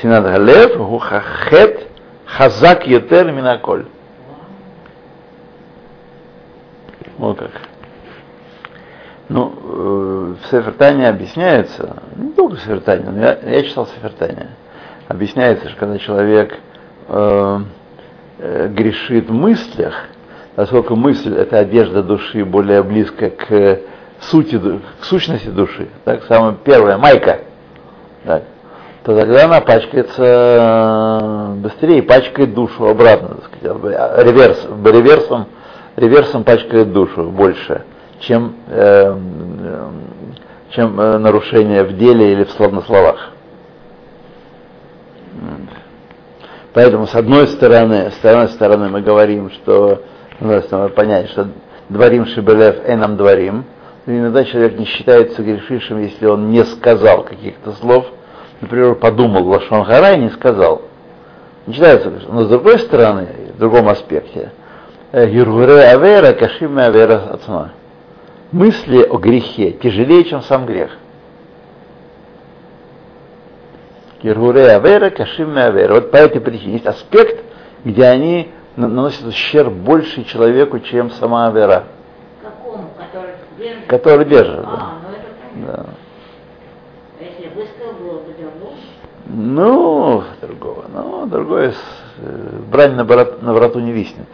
Синат 0.00 0.24
Галев, 0.24 0.76
Хухахет, 0.76 1.86
Хазак 2.26 2.86
Йотер 2.86 3.32
Минаколь. 3.32 3.86
Вот 7.18 7.38
как. 7.38 7.50
Ну, 9.28 9.52
э, 9.56 10.34
в 10.40 10.50
Сефертане 10.50 11.08
объясняется, 11.08 11.96
не 12.14 12.32
только 12.32 12.56
в 12.56 12.60
Сефертане, 12.60 13.10
но 13.10 13.20
я, 13.20 13.38
я 13.42 13.62
читал 13.62 13.86
Сефертане, 13.86 14.48
объясняется, 15.08 15.68
что 15.68 15.80
когда 15.80 15.98
человек 15.98 16.58
э, 17.08 17.60
э, 18.38 18.68
грешит 18.68 19.28
в 19.28 19.32
мыслях, 19.32 19.94
поскольку 20.54 20.94
мысль– 20.94 21.34
это 21.36 21.58
одежда 21.58 22.02
души 22.02 22.44
более 22.44 22.82
близко 22.84 23.30
к 23.30 23.80
сути, 24.20 24.60
к 25.00 25.04
сущности 25.04 25.48
души, 25.48 25.88
так, 26.04 26.22
самая 26.24 26.52
первая, 26.52 26.96
майка, 26.96 27.40
так, 28.24 28.44
то 29.06 29.18
тогда 29.18 29.44
она 29.44 29.62
пачкается 29.62 30.22
э, 30.22 31.54
быстрее, 31.62 32.02
пачкает 32.02 32.52
душу 32.52 32.86
обратно, 32.86 33.36
так 33.36 33.44
сказать, 33.46 34.26
реверс, 34.26 34.66
реверсом, 34.84 35.46
реверсом 35.96 36.44
пачкает 36.44 36.92
душу 36.92 37.30
больше– 37.30 37.84
чем, 38.20 38.56
э, 38.68 39.16
чем 40.70 41.00
э, 41.00 41.18
нарушение 41.18 41.84
в 41.84 41.96
деле 41.96 42.32
или 42.32 42.44
в 42.44 42.50
словах. 42.50 43.32
Поэтому, 46.72 47.06
с 47.06 47.14
одной 47.14 47.48
стороны, 47.48 48.10
с 48.10 48.24
одной 48.24 48.48
стороны 48.48 48.88
мы 48.88 49.00
говорим, 49.00 49.50
что 49.50 50.02
нужно 50.40 50.88
понять, 50.88 51.30
что 51.30 51.48
дворим 51.88 52.26
шибелев 52.26 52.86
энам 52.86 53.16
дворим. 53.16 53.64
Иногда 54.06 54.44
человек 54.44 54.78
не 54.78 54.84
считается 54.84 55.42
грешившим, 55.42 56.00
если 56.00 56.26
он 56.26 56.50
не 56.50 56.64
сказал 56.64 57.24
каких-то 57.24 57.72
слов, 57.72 58.06
например, 58.60 58.94
подумал 58.94 59.46
лашон 59.48 59.84
гара 59.84 60.14
и 60.14 60.18
не 60.18 60.30
сказал. 60.30 60.82
Не 61.66 61.74
считается 61.74 62.12
Но 62.28 62.44
с 62.44 62.48
другой 62.48 62.78
стороны, 62.78 63.28
в 63.54 63.58
другом 63.58 63.88
аспекте, 63.88 64.52
Гиргуре 65.12 65.82
Авера 65.82 66.32
Кашим 66.32 66.78
Авера 66.78 67.32
Ацма 67.32 67.72
мысли 68.52 69.02
о 69.02 69.18
грехе 69.18 69.72
тяжелее, 69.72 70.24
чем 70.24 70.42
сам 70.42 70.66
грех. 70.66 70.90
Киргуре 74.22 74.70
Авера, 74.70 75.10
Кашим 75.10 75.56
Авера. 75.56 75.94
Вот 75.94 76.10
по 76.10 76.16
этой 76.16 76.40
причине 76.40 76.74
есть 76.74 76.86
аспект, 76.86 77.44
где 77.84 78.04
они 78.04 78.50
наносят 78.76 79.26
ущерб 79.26 79.72
больше 79.72 80.24
человеку, 80.24 80.80
чем 80.80 81.10
сама 81.10 81.48
Авера. 81.48 81.84
Какому? 82.42 82.90
Который 82.98 83.34
держит? 83.58 83.86
Который 83.86 84.24
держит, 84.24 84.62
да. 84.62 84.68
А, 84.68 84.98
ну 85.02 85.66
это 85.66 85.72
да. 85.72 85.86
А 87.18 87.22
Если 87.22 87.48
высказал, 87.54 87.92
было 87.94 88.18
бы 88.20 88.32
другого. 88.32 88.74
Ну, 89.38 90.24
другого. 90.40 90.86
Ну, 90.90 91.26
другое, 91.26 91.74
э, 92.16 92.58
брань 92.70 92.94
на, 92.94 93.04
брат, 93.04 93.42
на 93.42 93.52
врату 93.52 93.80
не 93.80 93.92
виснет. 93.92 94.26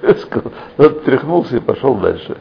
Вот. 0.00 0.18
Сказал, 0.20 0.52
Тот 0.78 1.04
тряхнулся 1.04 1.58
и 1.58 1.60
пошел 1.60 1.96
дальше. 1.96 2.34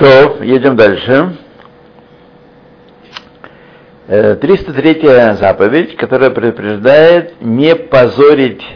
То, 0.00 0.42
едем 0.42 0.74
дальше. 0.74 1.36
Э, 4.08 4.34
303 4.34 5.36
заповедь, 5.36 5.96
которая 5.96 6.30
предупреждает 6.30 7.40
не 7.40 7.76
позорить 7.76 8.66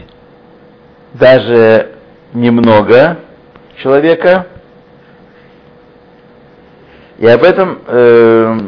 даже 1.13 1.97
немного 2.33 3.17
человека. 3.81 4.47
И 7.23 7.25
об 7.25 7.41
этом 7.41 7.79
э, 7.87 8.59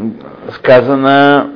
сказано 0.54 1.56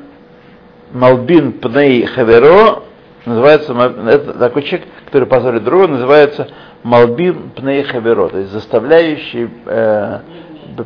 Малбин 0.92 1.54
Пней 1.54 2.06
Хаверо, 2.06 2.84
называется, 3.24 3.72
это 3.72 4.34
такой 4.34 4.64
человек, 4.64 4.86
который 5.06 5.26
позорит 5.26 5.64
другого, 5.64 5.88
называется 5.88 6.50
Малбин 6.84 7.52
Пней 7.52 7.84
Хаверо, 7.84 8.28
то 8.28 8.40
есть 8.40 8.52
заставляющий 8.52 9.50
э, 9.66 10.20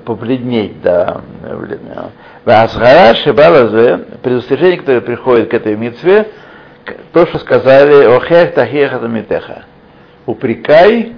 побледнеть, 0.05 0.83
да, 0.83 1.21
бледнее. 1.41 2.11
Асгара 2.45 3.15
Шибалазе, 3.15 3.97
предустрежение, 4.21 4.77
которое 4.77 5.01
приходит 5.01 5.49
к 5.49 5.55
этой 5.55 5.75
митве, 5.75 6.27
то, 7.11 7.25
что 7.25 7.39
сказали 7.39 8.05
Охех 8.05 8.53
Тахеха 8.53 8.99
Тамитеха. 8.99 9.63
Упрекай 10.27 11.13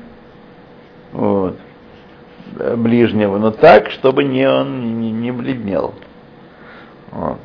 вот, 1.12 1.58
ближнего, 2.76 3.38
но 3.38 3.52
так, 3.52 3.90
чтобы 3.92 4.24
не 4.24 4.48
он 4.48 5.00
не, 5.00 5.12
не 5.12 5.32
бледнел. 5.32 5.94
Вот. 7.12 7.38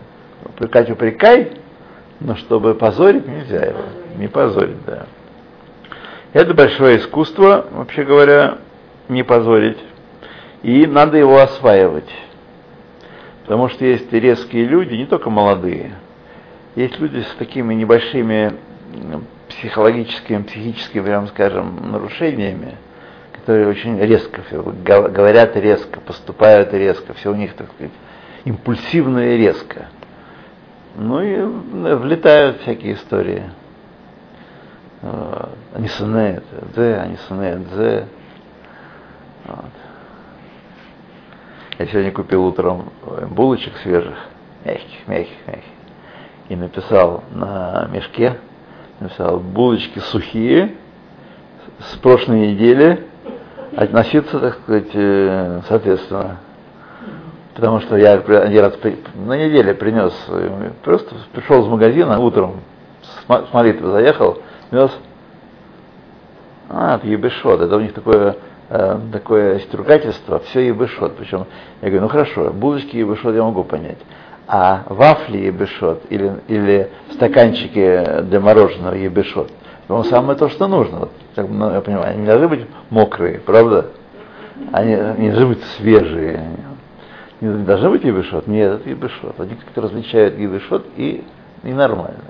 Упрекать 0.45 0.91
упрекай, 0.91 1.53
но 2.21 2.37
чтобы 2.37 2.75
позорить 2.75 3.27
нельзя 3.27 3.65
его. 3.65 3.83
Не 4.17 4.29
позорить, 4.29 4.85
да. 4.87 5.07
Это 6.33 6.55
большое 6.55 6.99
искусство, 6.99 7.67
вообще 7.73 8.05
говоря, 8.05 8.59
не 9.09 9.23
позорить. 9.23 9.79
И 10.63 10.87
надо 10.87 11.17
его 11.17 11.39
осваивать. 11.39 12.11
Потому 13.43 13.69
что 13.69 13.85
есть 13.85 14.13
резкие 14.13 14.65
люди, 14.67 14.95
не 14.95 15.07
только 15.07 15.31
молодые, 15.31 15.97
есть 16.77 17.01
люди 17.01 17.21
с 17.21 17.35
такими 17.37 17.75
небольшими 17.75 18.53
психологическими, 19.49 20.43
психическими, 20.43 21.03
прям 21.03 21.27
скажем, 21.29 21.91
нарушениями, 21.91 22.77
которые 23.51 23.67
очень 23.67 23.99
резко 23.99 24.43
все, 24.43 24.63
говорят 24.63 25.57
резко, 25.57 25.99
поступают 25.99 26.73
резко, 26.73 27.15
все 27.15 27.33
у 27.33 27.35
них, 27.35 27.53
так 27.55 27.69
сказать, 27.73 27.91
импульсивно 28.45 29.19
и 29.19 29.39
резко. 29.39 29.89
Ну 30.95 31.21
и 31.21 31.43
влетают 31.97 32.61
всякие 32.61 32.95
истории. 32.95 33.43
Они 35.75 35.89
сынеют, 35.89 36.45
дзе, 36.77 36.95
они 36.95 37.17
сынеют. 37.27 37.67
Вот. 39.47 39.65
Я 41.81 41.87
сегодня 41.87 42.13
купил 42.13 42.45
утром 42.45 42.93
булочек 43.31 43.77
свежих, 43.79 44.29
мягких, 44.65 45.09
мягких, 45.09 45.37
мягких. 45.49 45.65
И 46.51 46.55
написал 46.55 47.25
на 47.33 47.89
мешке, 47.93 48.39
написал 49.01 49.41
булочки 49.41 49.99
сухие, 49.99 50.77
с 51.81 51.97
прошлой 51.97 52.53
недели, 52.53 53.10
относиться, 53.77 54.39
так 54.39 54.55
сказать, 54.63 54.91
э, 54.95 55.61
соответственно. 55.69 56.39
Потому 57.55 57.81
что 57.81 57.97
я 57.97 58.15
один 58.15 58.61
раз 58.61 58.75
на 59.15 59.37
неделе 59.37 59.75
принес, 59.75 60.15
просто 60.83 61.15
пришел 61.33 61.63
из 61.63 61.67
магазина 61.67 62.19
утром, 62.19 62.61
с 63.03 63.53
молитвы 63.53 63.91
заехал, 63.91 64.39
принес, 64.71 64.93
а, 66.69 66.97
это 66.97 67.07
ебешот, 67.07 67.61
это 67.61 67.77
у 67.77 67.81
них 67.81 67.93
такое 67.93 68.37
э, 68.69 68.99
такое 69.13 69.55
есть 69.55 69.75
ругательство, 69.75 70.39
все 70.39 70.69
ебешот. 70.69 71.17
Причем 71.17 71.47
я 71.83 71.89
говорю, 71.89 72.03
ну 72.03 72.09
хорошо, 72.09 72.51
булочки 72.51 72.97
ебешот 72.97 73.35
я 73.35 73.43
могу 73.43 73.65
понять. 73.65 73.99
А 74.47 74.85
вафли 74.87 75.39
ебешот 75.39 76.05
или, 76.11 76.41
или 76.49 76.91
стаканчики 77.13 78.23
для 78.23 78.41
мороженого 78.41 78.95
ебешот, 78.95 79.51
по 79.91 80.05
самое 80.05 80.39
то, 80.39 80.49
что 80.49 80.69
нужно. 80.69 81.01
Вот, 81.01 81.11
как, 81.35 81.49
ну, 81.49 81.73
я 81.73 81.81
понимаю, 81.81 82.11
они 82.11 82.21
не 82.21 82.27
должны 82.27 82.47
быть 82.47 82.65
мокрые, 82.91 83.41
правда? 83.41 83.87
Они 84.71 84.93
не 85.19 85.31
должны 85.31 85.49
быть 85.49 85.65
свежие. 85.77 86.49
Не 87.41 87.65
должны 87.65 87.91
быть 87.91 88.05
ебешот? 88.05 88.47
Нет, 88.47 88.75
это 88.75 88.89
ебешот. 88.89 89.41
Они 89.41 89.57
как-то 89.57 89.81
различают 89.81 90.39
ебешот 90.39 90.87
и, 90.97 91.25
и 91.65 91.73
нормальные. 91.73 92.21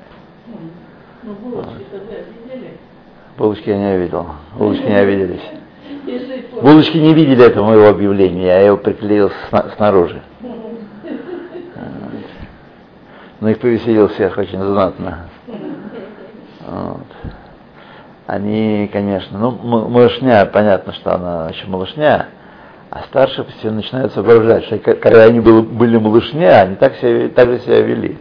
Ну, 1.22 1.34
булочки? 1.34 1.84
Булочки 3.36 3.68
я 3.68 3.76
не 3.76 3.98
видел. 3.98 4.26
Булочки 4.56 4.86
не 4.86 4.96
обиделись. 4.96 5.44
Булочки 6.62 6.96
не 6.96 7.12
видели 7.12 7.44
этого 7.44 7.66
моего 7.66 7.88
объявления, 7.88 8.46
я 8.46 8.60
его 8.60 8.78
приклеил 8.78 9.30
сна- 9.50 9.68
снаружи. 9.76 10.22
Но 13.40 13.50
их 13.50 13.58
повеселил 13.58 14.08
всех 14.08 14.38
очень 14.38 14.62
знатно. 14.62 15.26
Вот. 16.66 17.09
Они, 18.30 18.88
конечно, 18.92 19.36
ну, 19.40 19.50
малышня, 19.50 20.46
понятно, 20.46 20.92
что 20.92 21.16
она 21.16 21.48
еще 21.48 21.66
малышня, 21.66 22.28
а 22.88 23.02
старшие 23.08 23.44
постепенно 23.44 23.78
начинают 23.78 24.12
соображать, 24.12 24.66
что 24.66 24.78
когда 24.78 25.24
они 25.24 25.40
были, 25.40 25.62
были 25.62 25.98
малышня, 25.98 26.60
они 26.60 26.76
так, 26.76 26.94
себя, 26.98 27.28
так 27.30 27.48
же 27.48 27.58
себя 27.58 27.80
вели. 27.80 28.18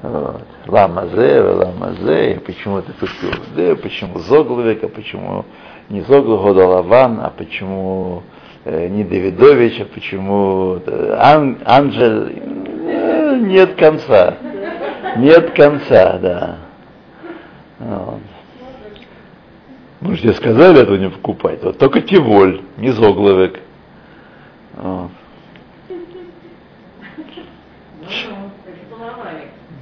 Вот. 0.00 0.40
Ламазе, 0.66 1.42
ламазе, 1.42 2.40
почему 2.46 2.80
купил 2.80 3.34
зе, 3.54 3.76
почему 3.76 4.18
Зогловик, 4.20 4.82
а 4.84 4.88
почему 4.88 5.44
не 5.90 6.00
Зоглого 6.00 6.52
Лаван, 6.52 7.20
а 7.22 7.30
почему 7.36 8.22
э, 8.64 8.88
не 8.88 9.04
Давидович, 9.04 9.82
а 9.82 9.84
почему 9.84 10.80
э, 10.86 11.16
Ан, 11.20 11.58
Анджель. 11.66 12.32
Э, 12.86 13.36
Нет 13.42 13.74
конца. 13.74 14.38
Нет 15.18 15.50
конца, 15.50 16.18
да. 16.18 16.56
Вот. 17.78 18.20
Мы 20.00 20.14
же 20.14 20.22
тебе 20.22 20.34
сказали 20.34 20.82
этого 20.82 20.96
не 20.96 21.10
покупать. 21.10 21.62
Вот 21.62 21.78
только 21.78 22.00
тиволь, 22.00 22.62
не 22.76 22.90
зогловик. 22.90 23.60
Вот. 24.74 25.10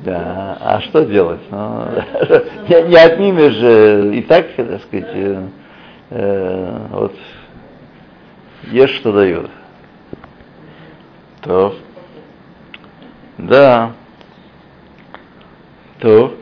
Да, 0.05 0.59
а 0.61 0.81
что 0.83 1.05
делать? 1.05 1.41
Ну, 1.51 1.87
не, 2.69 2.89
не 2.91 2.97
отнимешь 2.97 3.55
же, 3.55 4.15
и 4.15 4.21
так, 4.21 4.55
так 4.55 4.83
сказать, 4.83 5.09
э, 5.15 5.49
э, 6.11 6.87
вот, 6.91 7.15
ешь, 8.71 8.95
что 8.97 9.13
дают. 9.13 9.51
То. 11.41 11.75
Да. 13.39 13.93
То. 16.01 16.34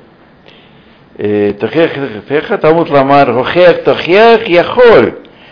תוכיח 1.57 2.53
תמות 2.55 2.89
לומר, 2.89 3.29
הוכיח 3.31 3.71
תוכיח 3.83 4.39
יכול, 4.47 5.11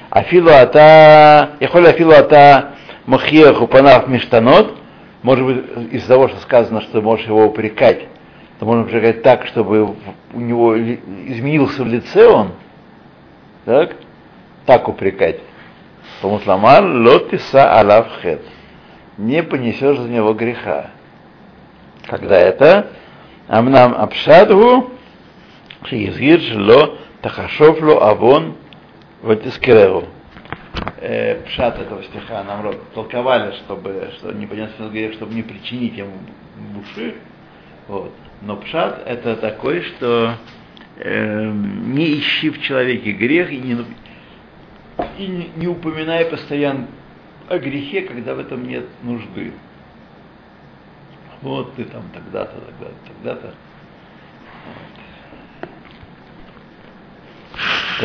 אפילו 0.09 0.51
אתה, 0.63 1.43
יכול 1.61 1.89
אפילו 1.89 2.19
אתה 2.19 2.59
מוכיח 3.07 3.61
упанав 3.61 4.07
мештанот, 4.07 4.77
может 5.23 5.45
быть, 5.45 5.65
из-за 5.91 6.07
того, 6.07 6.27
что 6.27 6.39
сказано, 6.41 6.81
что 6.81 6.93
ты 6.93 7.01
можешь 7.01 7.25
его 7.25 7.45
упрекать, 7.45 8.01
то 8.59 8.65
можно 8.65 8.83
упрекать 8.83 9.23
так, 9.23 9.47
чтобы 9.47 9.95
у 10.33 10.39
него 10.39 10.77
изменился 10.77 11.83
в 11.83 11.87
лице 11.87 12.27
он, 12.27 12.51
так, 13.65 13.95
так 14.65 14.87
упрекать. 14.87 15.37
Помусламар 16.21 16.83
лотиса 16.83 17.71
алав 17.71 18.07
хет. 18.21 18.41
Не 19.17 19.43
понесешь 19.43 19.97
за 19.97 20.09
него 20.09 20.33
греха. 20.33 20.91
Когда 22.05 22.37
это? 22.37 22.87
Амнам 23.47 23.95
абшадгу 23.95 24.91
шиизгир 25.84 26.40
шло 26.40 26.98
тахашофло 27.22 28.02
авон 28.02 28.56
ватискерегу. 29.22 30.08
Э, 31.00 31.42
пшат 31.46 31.78
этого 31.78 32.02
стиха 32.04 32.44
нам 32.44 32.74
толковали, 32.94 33.52
чтобы 33.52 34.10
что 34.18 34.32
не 34.32 34.46
грех, 34.46 35.14
чтобы 35.14 35.34
не 35.34 35.42
причинить 35.42 35.96
ему 35.96 36.12
буши. 36.74 37.14
Вот. 37.88 38.12
Но 38.42 38.56
пшат 38.56 39.02
это 39.06 39.36
такой, 39.36 39.82
что 39.82 40.36
э, 40.96 41.50
не 41.50 42.18
ищи 42.18 42.50
в 42.50 42.62
человеке 42.62 43.12
грех 43.12 43.50
и 43.50 43.58
не, 43.58 43.84
и 45.18 45.26
не, 45.26 45.50
не 45.56 45.68
упоминай 45.68 46.24
постоянно 46.26 46.86
о 47.48 47.58
грехе, 47.58 48.02
когда 48.02 48.34
в 48.34 48.38
этом 48.38 48.66
нет 48.66 48.86
нужды. 49.02 49.52
Вот 51.42 51.74
ты 51.74 51.84
там 51.84 52.04
тогда-то, 52.14 52.52
тогда-то, 52.52 52.94
тогда-то. 53.06 53.54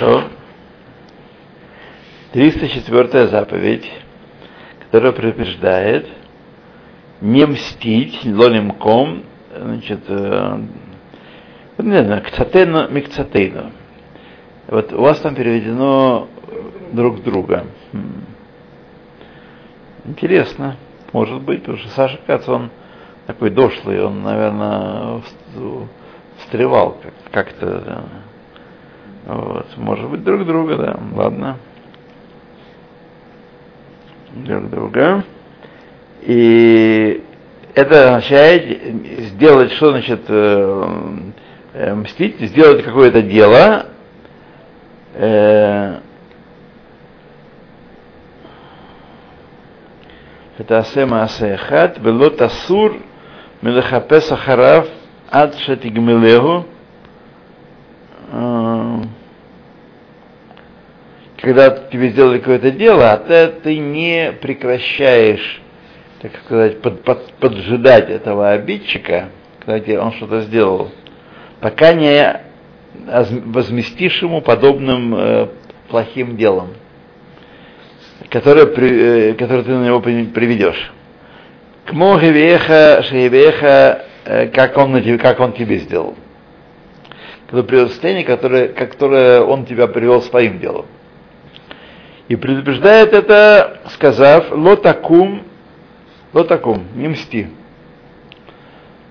Вот. 0.01 0.25
304 2.33 3.27
заповедь, 3.27 3.89
которая 4.79 5.13
предупреждает 5.13 6.07
не 7.21 7.45
мстить 7.45 8.25
лолимком, 8.25 9.23
значит, 9.55 10.01
э, 10.07 10.59
не 11.77 12.03
знаю, 12.03 12.23
кцатейну, 12.23 12.89
микцатейну. 12.89 13.71
Вот 14.67 14.91
у 14.91 15.01
вас 15.01 15.19
там 15.21 15.35
переведено 15.35 16.27
друг 16.91 17.23
друга. 17.23 17.67
Интересно, 20.03 20.75
может 21.13 21.41
быть, 21.41 21.61
потому 21.61 21.77
что 21.77 21.89
Саша 21.89 22.19
Кац, 22.27 22.47
он 22.49 22.69
такой 23.27 23.49
дошлый, 23.49 24.03
он, 24.03 24.23
наверное, 24.23 25.21
встревал 26.39 26.97
как-то. 27.31 28.03
Вот, 29.25 29.65
может 29.77 30.09
быть, 30.09 30.23
друг 30.23 30.45
друга, 30.45 30.77
да, 30.77 30.99
ладно. 31.15 31.57
Друг 34.33 34.69
друга. 34.69 35.23
И 36.21 37.23
это 37.73 38.03
означает 38.03 38.95
сделать, 39.31 39.71
что 39.73 39.91
значит 39.91 40.21
э, 40.27 40.87
э, 41.73 41.95
мстить, 41.95 42.39
сделать 42.39 42.83
какое-то 42.83 43.23
дело, 43.23 43.87
э, 45.15 45.99
это 50.59 50.77
асема 50.77 51.23
асехат, 51.23 51.99
было 51.99 52.29
тасур 52.29 52.97
мелехапес 53.61 54.31
ахарав 54.31 54.87
ад 55.31 55.55
шатигмелегу, 55.55 56.65
когда 61.45 61.69
тебе 61.69 62.09
сделали 62.09 62.39
какое-то 62.39 62.71
дело, 62.71 63.11
а 63.11 63.17
ты, 63.17 63.47
ты 63.61 63.77
не 63.77 64.31
прекращаешь, 64.41 65.61
так 66.21 66.31
сказать, 66.43 66.81
под, 66.81 67.03
под, 67.03 67.33
поджидать 67.33 68.09
этого 68.09 68.51
обидчика, 68.51 69.29
когда 69.59 69.79
тебе 69.79 69.99
он 69.99 70.13
что-то 70.13 70.41
сделал, 70.41 70.91
пока 71.59 71.93
не 71.93 72.41
возместишь 73.05 74.21
ему 74.23 74.41
подобным 74.41 75.15
э, 75.15 75.47
плохим 75.89 76.35
делом, 76.37 76.69
которое, 78.29 78.65
при, 78.65 79.31
э, 79.31 79.33
которое 79.33 79.63
ты 79.63 79.71
на 79.71 79.85
него 79.85 79.99
приведешь. 79.99 80.91
К 81.85 81.93
Могевеха, 81.93 83.03
Шеевеха, 83.03 84.05
э, 84.25 84.47
как 84.47 84.77
он, 84.77 85.19
как 85.19 85.39
он 85.39 85.53
тебе 85.53 85.77
сделал. 85.77 86.15
Когда 87.47 87.63
привел 87.63 87.89
состояние, 87.89 88.25
которое, 88.25 88.69
которое 88.69 89.41
он 89.41 89.65
тебя 89.65 89.87
привел 89.87 90.21
своим 90.21 90.59
делом. 90.59 90.85
И 92.27 92.35
предупреждает 92.35 93.13
это, 93.13 93.81
сказав, 93.93 94.51
лотакум, 94.51 95.43
лотакум, 96.33 96.85
не 96.95 97.07
мсти. 97.09 97.47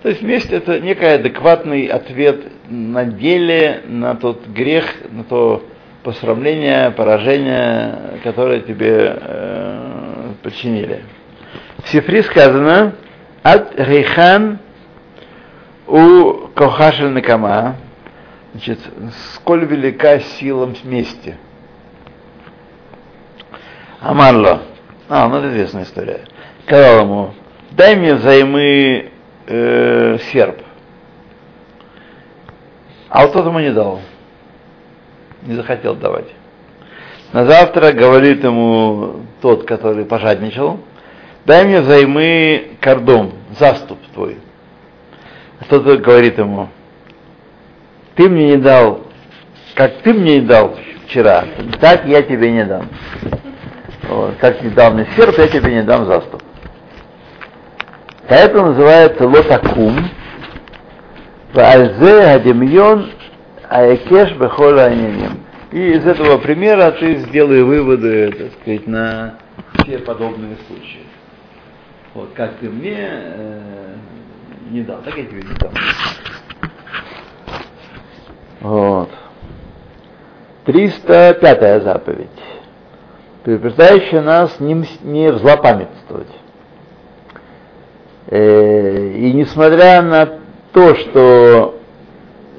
То 0.03 0.09
есть 0.09 0.21
месть 0.21 0.53
это 0.53 0.81
некий 0.81 1.07
адекватный 1.07 1.87
ответ 1.87 2.45
на 2.69 3.05
деле, 3.05 3.83
на 3.87 4.15
тот 4.17 4.47
грех, 4.49 4.85
на 5.11 5.25
то 5.25 5.65
посрамление, 6.03 6.91
поражение, 6.91 8.21
которое 8.23 8.61
тебе 8.61 9.17
э, 9.19 10.33
причинили. 10.43 11.05
В 11.83 11.89
Сифри 11.89 12.21
сказано, 12.23 12.95
от 13.43 13.79
рейхан 13.81 14.59
у 15.87 16.49
кохашель 16.55 17.09
накама, 17.09 17.77
значит, 18.55 18.79
сколь 19.35 19.67
велика 19.67 20.21
сила 20.21 20.73
мести. 20.85 21.37
Амарло. 24.01 24.63
А, 25.09 25.29
ну 25.29 25.39
это 25.39 25.49
известная 25.49 25.83
история. 25.83 26.21
Сказал 26.65 27.05
ему, 27.05 27.35
дай 27.73 27.97
мне 27.97 28.15
взаймы 28.15 29.11
э, 29.47 30.19
серп. 30.33 30.63
А 33.09 33.23
вот 33.23 33.33
тот 33.33 33.45
ему 33.45 33.59
не 33.59 33.73
дал. 33.73 34.01
Не 35.43 35.55
захотел 35.55 35.97
давать. 35.97 36.29
На 37.33 37.45
завтра 37.45 37.93
говорит 37.93 38.45
ему 38.45 39.23
тот, 39.43 39.65
который 39.65 40.05
пожадничал, 40.05 40.79
дай 41.45 41.65
мне 41.65 41.81
взаймы 41.81 42.77
кордом, 42.81 43.33
заступ 43.59 43.99
твой. 44.15 44.39
А 45.59 45.65
тот 45.65 45.85
говорит 46.01 46.39
ему, 46.39 46.69
ты 48.15 48.29
мне 48.29 48.53
не 48.53 48.57
дал, 48.57 49.03
как 49.75 49.99
ты 50.03 50.13
мне 50.13 50.41
не 50.41 50.47
дал 50.47 50.77
вчера, 51.07 51.45
так 51.81 52.07
я 52.07 52.23
тебе 52.23 52.53
не 52.53 52.65
дам. 52.65 52.89
Вот, 54.09 54.37
как 54.41 54.63
не 54.63 54.71
дал 54.71 54.93
мне 54.93 55.07
серп, 55.17 55.39
я 55.39 55.49
тебе 55.49 55.75
не 55.75 55.83
дам 55.83 56.07
заступ. 56.07 56.43
Это 58.29 58.63
называется 58.63 59.27
лотакум. 59.27 60.09
Вальзе 61.53 62.21
адемьон 62.21 63.11
аекеш 63.69 64.33
бехола 64.33 64.85
аниним. 64.85 65.41
И 65.73 65.93
из 65.93 66.07
этого 66.07 66.39
примера 66.39 66.91
ты 66.93 67.17
сделай 67.17 67.63
выводы, 67.63 68.31
так 68.31 68.53
сказать, 68.61 68.87
на 68.87 69.35
все 69.79 69.99
подобные 69.99 70.57
случаи. 70.69 71.05
Вот 72.15 72.31
как 72.35 72.55
ты 72.59 72.71
мне 72.71 72.97
э, 72.99 73.95
не 74.71 74.83
дал, 74.83 75.01
так 75.03 75.17
я 75.17 75.25
тебе 75.25 75.43
не 75.43 75.55
дам. 75.59 75.73
Вот. 78.65 79.11
305 80.65 81.83
заповедь 81.85 82.29
предупреждающая 83.45 84.23
нас 84.23 84.59
не, 84.59 84.85
не 85.03 85.33
злопамятствовать. 85.35 86.29
Э, 88.29 89.13
и 89.15 89.33
несмотря 89.33 90.01
на 90.01 90.39
то, 90.73 90.95
что 90.97 91.75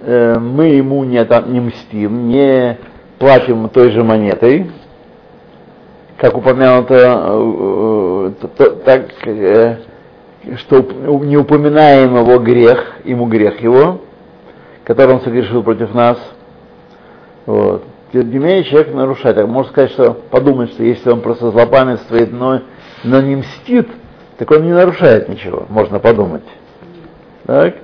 э, 0.04 0.40
мы 0.40 0.68
ему 0.68 1.04
не, 1.04 1.26
там, 1.26 1.52
не 1.52 1.60
мстим, 1.60 2.28
не 2.30 2.78
платим 3.18 3.68
той 3.70 3.92
же 3.92 4.04
монетой, 4.04 4.70
как 6.18 6.38
упомянуто, 6.38 7.32
э, 8.60 8.74
так, 8.86 9.08
что 10.60 10.82
не 11.24 11.36
упоминаем 11.36 12.16
его 12.16 12.38
грех, 12.38 12.98
ему 13.06 13.26
грех 13.26 13.60
его, 13.60 14.02
который 14.86 15.16
он 15.16 15.22
согрешил 15.22 15.64
против 15.64 15.94
нас. 15.94 16.18
Вот. 17.46 17.84
Тем 18.14 18.30
не 18.30 18.38
менее, 18.38 18.64
человек 18.64 18.94
нарушает. 18.94 19.46
Можно 19.48 19.72
сказать, 19.72 19.92
что 19.92 20.14
подумать, 20.14 20.72
что 20.72 20.84
если 20.84 21.10
он 21.10 21.22
просто 21.22 21.52
злопамятствует, 21.52 22.32
но, 22.32 22.62
но 23.04 23.20
не 23.20 23.36
мстит, 23.36 23.90
так 24.38 24.50
он 24.52 24.64
не 24.64 24.72
нарушает 24.72 25.28
ничего, 25.28 25.66
можно 25.70 26.00
подумать. 26.00 26.44
Так? 27.46 27.76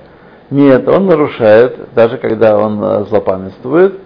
Нет, 0.50 0.88
он 0.88 1.06
нарушает, 1.06 1.94
даже 1.94 2.18
когда 2.18 2.58
он 2.58 2.82
э, 2.82 3.04
злопамятствует. 3.06 3.98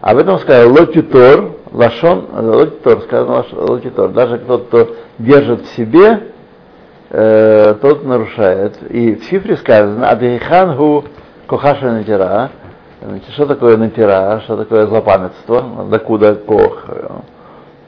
Об 0.00 0.18
этом 0.18 0.38
сказал 0.38 0.72
лотитор, 0.72 1.52
лашон, 1.72 2.26
э, 2.32 2.40
лотитор, 2.40 3.00
сказано 3.02 3.44
лотитор. 3.52 4.10
Даже 4.10 4.38
тот, 4.38 4.66
кто 4.66 4.88
держит 5.18 5.62
в 5.62 5.76
себе, 5.76 6.32
э, 7.10 7.74
тот 7.80 8.04
нарушает. 8.04 8.76
И 8.90 9.14
в 9.14 9.24
Сифре 9.24 9.56
сказано, 9.56 10.08
адихангу 10.08 11.04
кохаша 11.46 11.92
натира, 11.92 12.50
Значит, 13.06 13.34
что 13.34 13.44
такое 13.44 13.76
натира, 13.76 14.40
что 14.44 14.56
такое 14.56 14.86
злопамятство, 14.86 15.86
докуда 15.90 16.36
кох. 16.36 16.86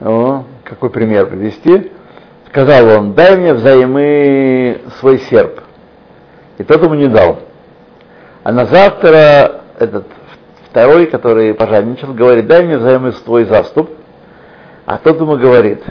Ну, 0.00 0.44
какой 0.62 0.90
пример 0.90 1.26
привести? 1.28 1.90
Сказал 2.48 2.98
он, 2.98 3.14
дай 3.14 3.34
мне 3.38 3.54
взаймы 3.54 4.82
свой 4.98 5.20
серп. 5.20 5.62
И 6.58 6.64
тот 6.64 6.82
ему 6.82 6.94
не 6.94 7.08
дал. 7.08 7.38
А 8.44 8.52
на 8.52 8.66
завтра 8.66 9.62
этот 9.78 10.06
второй, 10.68 11.06
который 11.06 11.54
пожадничал, 11.54 12.12
говорит, 12.12 12.46
дай 12.46 12.62
мне 12.62 12.76
взаймы 12.76 13.12
твой 13.12 13.46
заступ. 13.46 13.88
А 14.84 14.98
тот 14.98 15.18
ему 15.18 15.38
говорит, 15.38 15.82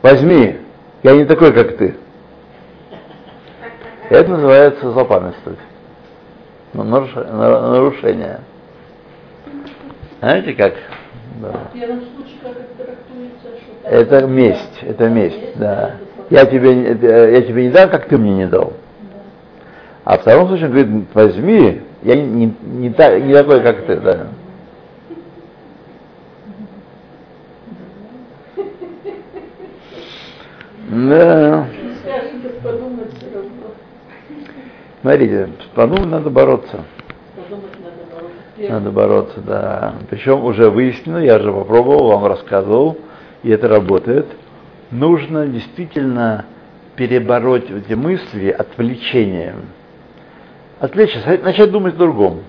возьми, 0.00 0.58
я 1.02 1.16
не 1.16 1.24
такой, 1.24 1.52
как 1.52 1.76
ты. 1.76 1.96
Это 4.10 4.30
называется 4.30 4.92
злопамятствовать. 4.92 5.58
Ну, 6.72 6.84
нарушение. 6.84 8.40
Знаете 10.20 10.52
как? 10.54 10.74
Да. 11.40 11.70
Это 13.84 14.26
месть, 14.26 14.78
это 14.82 15.08
месть, 15.08 15.56
да. 15.56 15.96
Я 16.28 16.46
тебе, 16.46 16.92
я 17.32 17.42
тебе 17.42 17.64
не 17.64 17.70
дам, 17.70 17.90
как 17.90 18.06
ты 18.06 18.16
мне 18.16 18.34
не 18.36 18.46
дал. 18.46 18.74
А 20.04 20.16
в 20.16 20.20
втором 20.20 20.46
случае 20.48 20.66
он 20.66 20.72
говорит, 20.72 21.08
возьми, 21.12 21.82
я 22.02 22.16
не, 22.16 22.22
не, 22.22 22.54
не, 22.62 22.90
так, 22.90 23.20
не 23.20 23.32
такой, 23.34 23.62
как 23.62 23.86
ты, 23.86 23.96
да. 23.96 24.28
Да. 30.88 31.66
Смотрите, 35.00 35.48
подумать 35.74 36.06
надо 36.06 36.30
бороться. 36.30 36.84
Надо 38.58 38.90
бороться, 38.90 39.40
да. 39.40 39.94
Причем 40.10 40.44
уже 40.44 40.68
выяснено, 40.68 41.18
я 41.18 41.38
же 41.38 41.50
попробовал, 41.50 42.08
вам 42.08 42.26
рассказывал, 42.26 42.98
и 43.42 43.50
это 43.50 43.68
работает. 43.68 44.26
Нужно 44.90 45.46
действительно 45.46 46.44
перебороть 46.96 47.70
эти 47.70 47.94
мысли 47.94 48.50
отвлечением. 48.50 49.70
Отвлечься, 50.78 51.20
начать 51.42 51.70
думать 51.70 51.94
о 51.94 51.98
другом. 51.98 52.40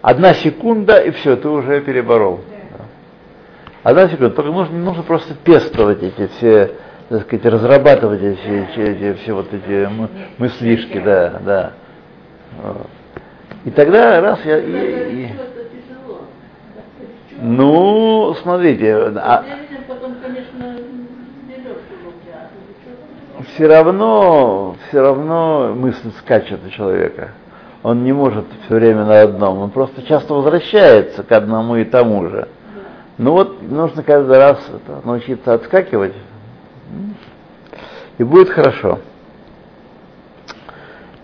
Одна 0.00 0.34
секунда, 0.34 0.98
и 0.98 1.12
все, 1.12 1.36
ты 1.36 1.48
уже 1.48 1.80
переборол. 1.82 2.40
Одна 3.84 4.08
секунда. 4.08 4.34
Только 4.34 4.50
нужно, 4.50 4.78
нужно 4.78 5.04
просто 5.04 5.34
пестовать 5.34 6.02
эти 6.02 6.28
все, 6.36 6.72
так 7.08 7.22
сказать, 7.22 7.44
разрабатывать 7.46 8.22
эти, 8.22 8.38
эти, 8.48 8.80
эти 8.80 9.18
все 9.20 9.34
вот 9.34 9.52
эти 9.52 9.88
мыслишки, 10.38 10.98
да, 10.98 11.40
да. 11.44 11.72
Вот. 12.62 12.86
И 13.64 13.70
тогда 13.70 14.20
раз 14.20 14.44
я... 14.44 14.58
И, 14.58 15.24
и... 15.24 15.28
Ну, 17.40 18.34
смотрите, 18.42 18.94
а... 19.16 19.44
все 23.54 23.66
равно, 23.66 24.76
все 24.88 25.00
равно 25.00 25.74
мысль 25.74 26.10
скачет 26.18 26.60
у 26.66 26.70
человека. 26.70 27.30
Он 27.82 28.04
не 28.04 28.12
может 28.12 28.44
все 28.64 28.76
время 28.76 29.04
на 29.04 29.22
одном, 29.22 29.58
он 29.58 29.70
просто 29.70 30.02
часто 30.02 30.34
возвращается 30.34 31.24
к 31.24 31.32
одному 31.32 31.76
и 31.76 31.84
тому 31.84 32.28
же. 32.28 32.48
Ну 33.18 33.32
вот 33.32 33.60
нужно 33.62 34.02
каждый 34.02 34.38
раз 34.38 34.58
это, 34.68 35.04
научиться 35.04 35.54
отскакивать, 35.54 36.14
и 38.18 38.24
будет 38.24 38.50
хорошо. 38.50 39.00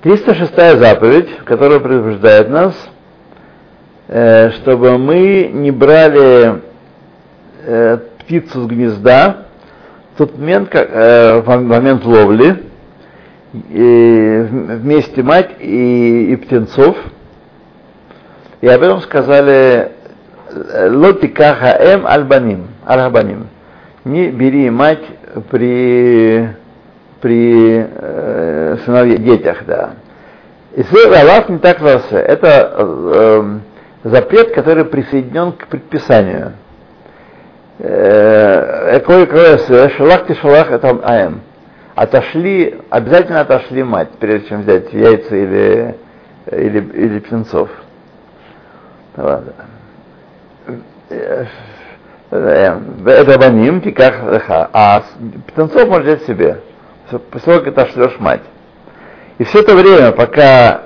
306 0.03 0.79
заповедь, 0.79 1.29
которая 1.45 1.81
предупреждает 1.81 2.49
нас, 2.51 2.75
э, 4.07 4.51
чтобы 4.53 4.97
мы 4.97 5.51
не 5.53 5.73
брали 5.73 6.63
э, 7.65 7.99
птицу 8.21 8.63
с 8.63 8.67
гнезда 8.67 9.47
в 10.15 10.19
тот 10.19 10.39
момент, 10.39 10.69
как, 10.69 10.89
э, 10.93 11.41
в 11.41 11.61
момент 11.63 12.05
ловли, 12.05 12.63
и 13.71 14.47
вместе 14.51 15.25
мать 15.25 15.57
и, 15.59 16.33
и 16.33 16.37
птенцов. 16.37 16.97
И 18.61 18.69
об 18.69 18.83
этом 18.83 19.01
сказали 19.01 19.93
Лотикаха 20.91 21.77
М 21.77 22.07
Альбаним, 22.07 22.69
Архабаним. 22.85 23.49
Не 24.05 24.31
бери 24.31 24.71
мать 24.71 25.05
при 25.51 26.51
при 27.21 27.87
э, 27.89 28.77
сыновьях, 28.85 29.19
детях, 29.19 29.59
да. 29.67 29.91
И 30.75 30.83
Аллах 30.83 31.49
не 31.49 31.59
так 31.59 31.81
вас. 31.81 32.07
Это 32.11 32.75
э, 32.77 33.59
запрет, 34.05 34.53
который 34.53 34.85
присоединен 34.85 35.53
к 35.53 35.67
предписанию. 35.67 36.53
Э, 37.81 39.01
какой 39.01 39.27
шалах 39.97 40.27
ты 40.27 40.35
шалах 40.37 40.71
это 40.71 40.99
аем. 41.03 41.41
Отошли, 41.95 42.81
обязательно 42.91 43.41
отошли 43.41 43.83
мать, 43.83 44.11
прежде 44.21 44.49
чем 44.49 44.63
взять 44.63 44.93
яйца 44.93 45.35
или, 45.35 45.97
или, 46.53 46.79
или 46.79 47.19
птенцов. 47.19 47.69
Это 52.31 53.39
баним, 53.39 53.83
а 54.73 55.03
птенцов 55.49 55.89
можно 55.89 56.05
взять 56.05 56.23
себе 56.23 56.59
после 57.11 57.61
того, 57.61 57.65
как 57.65 57.93
ты 57.93 58.11
мать. 58.19 58.43
И 59.39 59.45
все 59.45 59.61
это 59.61 59.75
время, 59.75 60.13
пока 60.13 60.83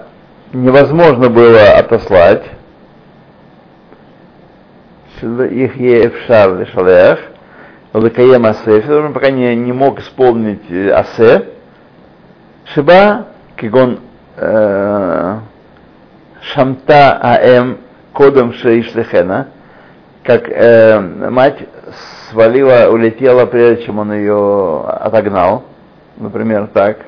невозможно 0.53 1.31
было 1.31 1.73
отослать, 1.79 2.45
их 5.23 5.77
ефшар 5.77 6.59
лишалех, 6.59 7.21
лакаем 7.93 8.45
асе, 8.47 8.83
пока 9.15 9.31
не, 9.31 9.55
не 9.55 9.73
мог 9.73 10.01
исполнить 10.01 10.71
э, 10.71 10.91
асе, 10.91 11.51
шиба, 12.75 13.27
кигон 13.57 14.01
э, 14.37 15.39
шамта 16.43 17.19
аэм 17.23 17.79
кодом 18.13 18.53
шейшлехена, 18.55 19.49
как 20.25 20.49
э, 20.49 21.01
мать 21.01 21.59
свалила, 22.31 22.91
улетела, 22.91 23.47
прежде 23.47 23.85
чем 23.85 23.99
он 23.99 24.13
ее 24.13 24.85
отогнал, 24.87 25.65
например, 26.17 26.69
так. 26.73 26.99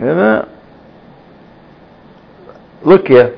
Это 0.00 0.48
луке. 2.82 3.32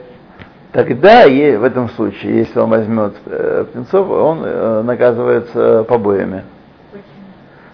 Тогда 0.73 1.27
в 1.27 1.65
этом 1.65 1.89
случае, 1.91 2.39
если 2.41 2.59
он 2.59 2.69
возьмет 2.69 3.15
э, 3.25 3.65
птенцов, 3.71 4.11
он 4.11 4.43
э, 4.45 4.83
наказывается 4.83 5.85
побоями. 5.85 6.45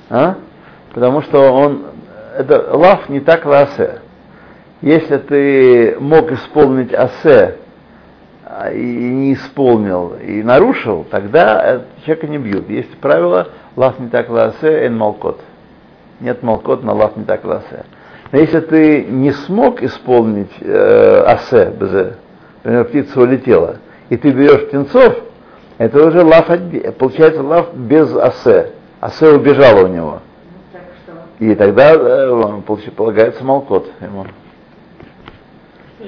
А? 0.09 0.37
Потому 0.95 1.23
что 1.23 1.53
он, 1.53 1.87
это 2.37 2.77
лав 2.77 3.09
не 3.09 3.19
так 3.19 3.45
ласе. 3.45 4.01
Если 4.83 5.17
ты 5.17 5.97
мог 5.99 6.31
исполнить 6.31 6.95
асе 6.95 7.57
и 8.73 8.85
не 8.85 9.35
исполнил, 9.35 10.15
и 10.15 10.43
нарушил, 10.43 11.07
тогда 11.11 11.83
человека 12.05 12.27
не 12.27 12.38
бьют. 12.38 12.69
Есть 12.69 12.97
правило 12.99 13.49
лав 13.77 13.99
не 13.99 14.09
так 14.09 14.29
ласе, 14.29 14.87
эн 14.87 14.97
малкот. 14.97 15.41
Нет 16.21 16.43
малкот 16.43 16.83
на 16.83 16.93
лав 16.93 17.17
не 17.17 17.25
так 17.25 17.45
ласе. 17.45 17.85
Но 18.31 18.38
если 18.38 18.61
ты 18.61 19.05
не 19.05 19.31
смог 19.33 19.83
исполнить 19.83 20.53
э, 20.61 21.25
асе, 21.27 21.73
безе, 21.79 22.17
например, 22.65 22.85
птица 22.87 23.21
улетела, 23.21 23.77
и 24.09 24.17
ты 24.17 24.31
берешь 24.31 24.69
птенцов, 24.69 25.17
это 25.79 26.07
уже 26.07 26.23
лав, 26.23 26.47
получается 26.99 27.43
лав 27.43 27.75
без 27.75 28.15
асе. 28.17 28.73
Асе 29.01 29.29
убежала 29.31 29.85
у 29.85 29.88
него. 29.88 30.21
И 31.41 31.55
тогда 31.57 31.95
э, 31.95 32.61
полагается 32.97 33.45
малкот 33.45 33.91
ему. 34.01 34.27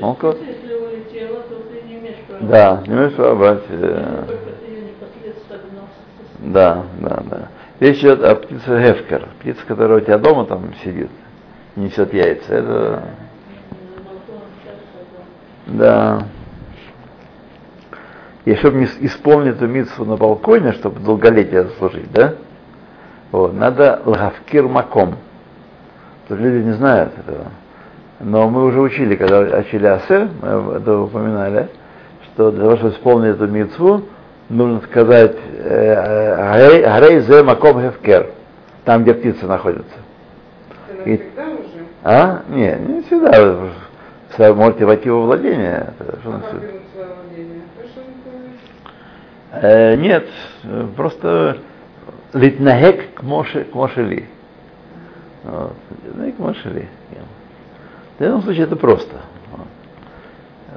Малкот? 0.01 0.39
Если 0.41 0.75
улетела, 0.75 1.41
то 1.41 1.57
ты 1.57 1.89
не 1.89 1.97
имеешь 1.97 2.19
права. 2.19 2.24
Да, 2.41 2.83
не 2.87 2.95
имеешь 2.95 3.15
права 3.15 3.35
брать. 3.35 3.63
Э, 3.69 4.25
да, 6.39 6.85
да, 7.01 7.23
да. 7.31 7.49
Речь 7.81 8.01
идет 8.01 8.23
о 8.23 8.35
птице 8.37 8.67
Гефкер, 8.67 9.29
птица, 9.41 9.61
которая 9.67 9.99
у 9.99 10.01
тебя 10.01 10.19
дома 10.19 10.45
там 10.45 10.75
сидит, 10.83 11.11
несет 11.77 12.13
яйца. 12.13 12.55
Это... 12.55 13.03
Да. 15.67 16.25
И 18.45 18.55
чтобы 18.57 18.85
исполнить 19.01 19.57
эту 19.57 19.67
митцву 19.67 20.05
на 20.05 20.17
балконе, 20.17 20.73
чтобы 20.73 21.01
долголетие 21.01 21.65
заслужить, 21.65 22.13
да? 22.13 22.35
Вот, 23.33 23.55
надо 23.55 24.03
лавкир 24.05 24.69
маком. 24.69 25.17
Тут 26.29 26.39
люди 26.39 26.65
не 26.65 26.73
знают 26.73 27.13
этого. 27.19 27.47
Но 28.21 28.49
мы 28.49 28.65
уже 28.65 28.81
учили, 28.81 29.17
когда 29.17 29.41
учили 29.59 29.87
Асе, 29.87 30.29
мы 30.41 30.75
это 30.75 30.99
упоминали, 31.01 31.69
что 32.35 32.51
для 32.51 32.65
того, 32.65 32.77
чтобы 32.77 32.95
исполнить 32.95 33.37
эту 33.37 33.47
митцву, 33.47 34.03
нужно 34.49 34.81
сказать 34.83 35.37
«Гарей 35.65 37.21
зе 37.21 37.43
маком 37.43 37.81
хевкер», 37.81 38.31
там, 38.85 39.03
где 39.03 39.15
птица 39.15 39.47
находится. 39.47 39.95
Это 40.91 41.11
И-? 41.11 41.23
А? 42.03 42.43
Не, 42.49 42.77
не 42.87 43.03
всегда. 43.03 43.71
Вы 44.37 44.55
можете 44.55 44.85
войти 44.85 45.09
во 45.09 45.23
владение. 45.23 45.95
Что 46.21 46.33
А. 46.33 46.41
Э, 49.63 49.97
нет, 49.97 50.27
э, 50.65 50.87
просто 50.97 51.59
литнагек 52.33 53.15
к 53.15 53.23
Моше, 53.23 53.65
к 53.65 53.75
Мошели. 53.75 54.29
Вот. 55.45 55.75
Литнагек 56.05 56.37
к 56.37 56.39
Мошели. 56.41 56.89
В 58.17 58.21
данном 58.21 58.43
случае 58.43 58.65
это 58.65 58.77
просто. 58.77 59.17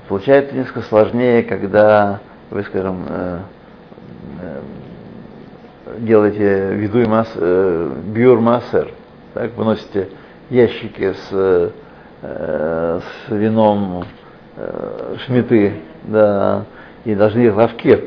Получается 0.08 0.56
несколько 0.56 0.82
сложнее, 0.84 1.44
когда 1.44 2.20
вы, 2.50 2.64
скажем, 2.64 3.06
э, 3.10 3.40
э, 4.42 4.62
делаете 6.00 6.74
виду 6.76 7.02
и 7.02 7.06
мас, 7.06 7.30
э, 7.36 7.92
бюр 8.06 8.40
массер, 8.40 8.92
так, 9.34 9.54
выносите 9.56 10.10
ящики 10.50 11.14
с, 11.14 11.30
э, 11.32 11.70
с 12.22 13.32
вином 13.32 14.06
шмиты, 15.26 15.74
да, 16.04 16.64
и 17.06 17.14
должны 17.14 17.42
их 17.42 17.56
лавки. 17.56 18.06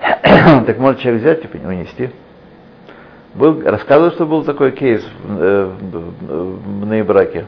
так 0.00 0.78
может 0.78 1.00
человек 1.00 1.22
взять 1.22 1.44
и 1.44 1.66
унести. 1.66 2.10
Был, 3.34 3.62
рассказывал, 3.62 4.12
что 4.12 4.26
был 4.26 4.44
такой 4.44 4.72
кейс 4.72 5.02
в, 5.24 5.42
э, 5.42 5.64
в, 5.66 6.82
в 6.82 6.86
Нейбраке. 6.86 7.46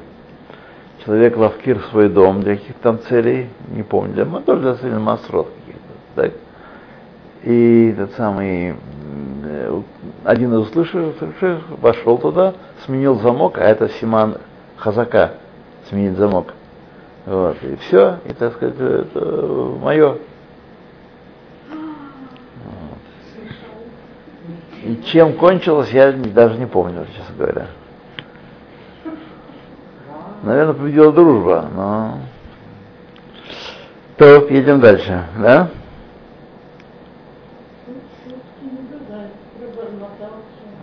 Человек 1.04 1.36
лавкир 1.36 1.78
в 1.78 1.86
свой 1.86 2.08
дом 2.08 2.42
для 2.42 2.56
каких-то 2.56 2.82
там 2.82 2.98
целей, 3.00 3.48
не 3.70 3.82
помню, 3.82 4.12
для 4.12 4.24
мо- 4.26 4.40
тоже 4.40 4.60
для 4.60 4.74
целей 4.74 4.98
масрот 4.98 5.48
каких-то, 5.60 5.92
так? 6.14 6.32
И 7.42 7.94
этот 7.96 8.14
самый 8.16 8.74
э, 9.44 9.82
один 10.24 10.52
из 10.52 10.58
услышавших 10.68 11.60
вошел 11.80 12.18
туда, 12.18 12.54
сменил 12.84 13.18
замок, 13.20 13.56
а 13.56 13.62
это 13.62 13.88
Симан 13.88 14.36
Хазака, 14.76 15.34
сменить 15.88 16.16
замок. 16.18 16.52
Вот, 17.24 17.56
и 17.62 17.76
все, 17.76 18.18
и 18.26 18.32
так 18.34 18.54
сказать, 18.54 18.74
это 18.78 19.20
мое. 19.80 20.16
И 24.82 25.02
чем 25.06 25.34
кончилось, 25.34 25.90
я 25.90 26.12
даже 26.12 26.58
не 26.58 26.66
помню, 26.66 27.06
честно 27.16 27.34
говоря. 27.36 27.66
Наверное, 30.42 30.74
победила 30.74 31.12
дружба, 31.12 31.68
но... 31.74 32.18
То, 34.16 34.46
едем 34.48 34.80
дальше, 34.80 35.26
да? 35.38 35.68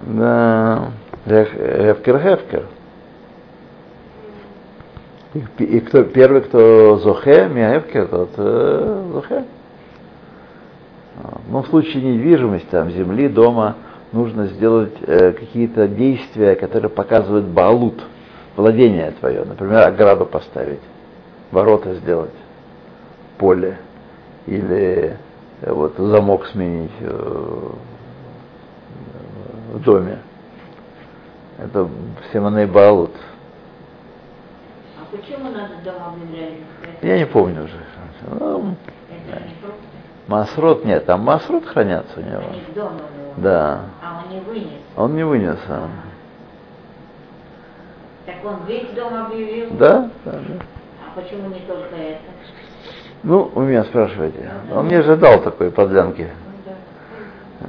Да. 0.02 0.91
Хевкер, 1.28 2.20
Хевкер. 2.20 2.65
И, 5.34 5.63
и 5.63 5.80
кто 5.82 6.04
первый, 6.04 6.41
кто 6.41 6.98
Зохе, 6.98 7.50
Миахевкер, 7.50 8.08
тот 8.08 8.30
э, 8.38 9.04
Зохе. 9.13 9.43
А, 11.22 11.41
Но 11.50 11.63
в 11.63 11.67
случае 11.67 12.04
недвижимости, 12.04 12.67
там, 12.72 12.89
земли, 12.91 13.28
дома, 13.28 13.76
нужно 14.13 14.48
сделать 14.48 14.93
э, 15.02 15.34
какие-то 15.34 15.88
действия, 15.88 16.56
которые 16.56 16.89
показывают 16.89 17.46
балут, 17.46 18.02
владение 18.58 19.12
твое. 19.12 19.46
Например, 19.46 19.88
ограду 19.88 20.26
поставить, 20.26 20.82
ворота 21.52 21.93
сделать, 21.96 22.34
поле, 23.38 23.78
или 24.48 25.17
э, 25.62 25.72
вот 25.72 25.96
замок 25.98 26.48
сменить 26.48 26.91
э, 27.00 27.70
в 29.74 29.80
доме. 29.82 30.20
Это 31.60 31.88
семенный 32.34 32.65
балут. 32.65 33.12
А 35.00 35.15
почему 35.15 35.50
надо 35.52 35.76
дом 35.84 36.13
объявлять? 36.13 36.60
Я 37.02 37.17
не 37.20 37.26
помню 37.26 37.63
уже. 37.63 37.80
Ну, 38.39 38.76
Это 39.10 39.43
не 39.43 39.54
фрукты. 39.62 39.82
Масрот 40.28 40.84
нет, 40.84 41.06
там 41.06 41.22
масрот 41.22 41.65
хранятся 41.65 42.20
у 42.20 42.24
него. 42.24 42.43
Они 42.50 42.62
дома. 42.76 43.00
Да. 43.38 43.82
А 44.04 44.24
он 44.24 44.34
не 44.34 44.41
вынес. 44.41 44.82
Он 44.96 45.15
не 45.15 45.24
вынес. 45.24 45.60
а. 45.67 45.88
Так 48.28 48.36
он 48.44 48.66
весь 48.68 48.90
дом 48.90 49.13
объявил? 49.16 49.70
Да? 49.80 50.10
да, 50.26 50.32
да. 50.34 50.40
А 51.06 51.20
почему 51.20 51.48
не 51.48 51.62
только 51.62 51.96
это? 51.96 52.20
Ну, 53.24 53.50
у 53.56 53.62
меня 53.62 53.86
спрашиваете. 53.86 54.52
Он 54.70 54.86
мне 54.86 55.02
же 55.02 55.16
дал 55.16 55.42
такой 55.42 55.72
подлянки. 55.72 56.30
А. 57.62 57.68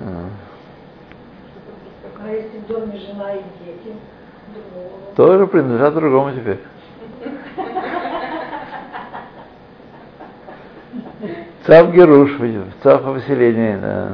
А 2.24 2.28
если 2.28 2.58
в 2.58 2.66
доме 2.66 2.98
жена 2.98 3.34
и 3.34 3.42
дети? 3.64 3.96
Другого. 4.52 5.14
Тоже 5.14 5.46
принадлежат 5.46 5.94
другому 5.94 6.32
теперь. 6.32 6.58
Цав 11.66 11.92
Геруш, 11.92 12.32
цав 12.82 13.06
о 13.06 13.12
выселении, 13.12 13.76
да. 13.76 14.08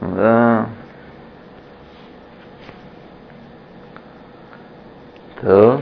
Да. 0.00 0.66
То. 5.40 5.80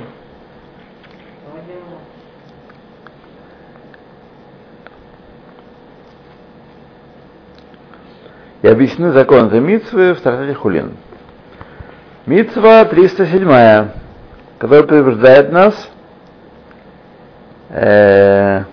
Я 8.62 8.72
объясню 8.72 9.12
закон 9.12 9.46
этой 9.46 9.60
митцвы 9.60 10.14
в 10.14 10.20
трактате 10.20 10.54
Хулин. 10.54 10.96
Митцва 12.26 12.84
307, 12.86 13.90
которая 14.58 14.82
предупреждает 14.84 15.52
нас 15.52 15.90
э, 17.68 18.64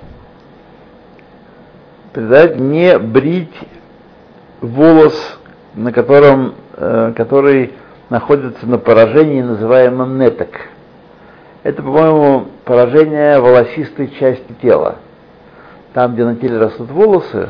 предупреждает 2.13 2.57
не 2.57 2.97
брить 2.97 3.53
волос, 4.61 5.37
на 5.75 5.91
котором, 5.91 6.55
э, 6.77 7.13
который 7.15 7.73
находится 8.11 8.67
на 8.67 8.77
поражении, 8.77 9.41
называемом 9.41 10.19
неток. 10.19 10.49
Это, 11.63 11.81
по-моему, 11.81 12.47
поражение 12.65 13.39
волосистой 13.39 14.09
части 14.19 14.53
тела. 14.61 14.97
Там, 15.93 16.13
где 16.13 16.25
на 16.25 16.35
теле 16.35 16.57
растут 16.57 16.91
волосы, 16.91 17.49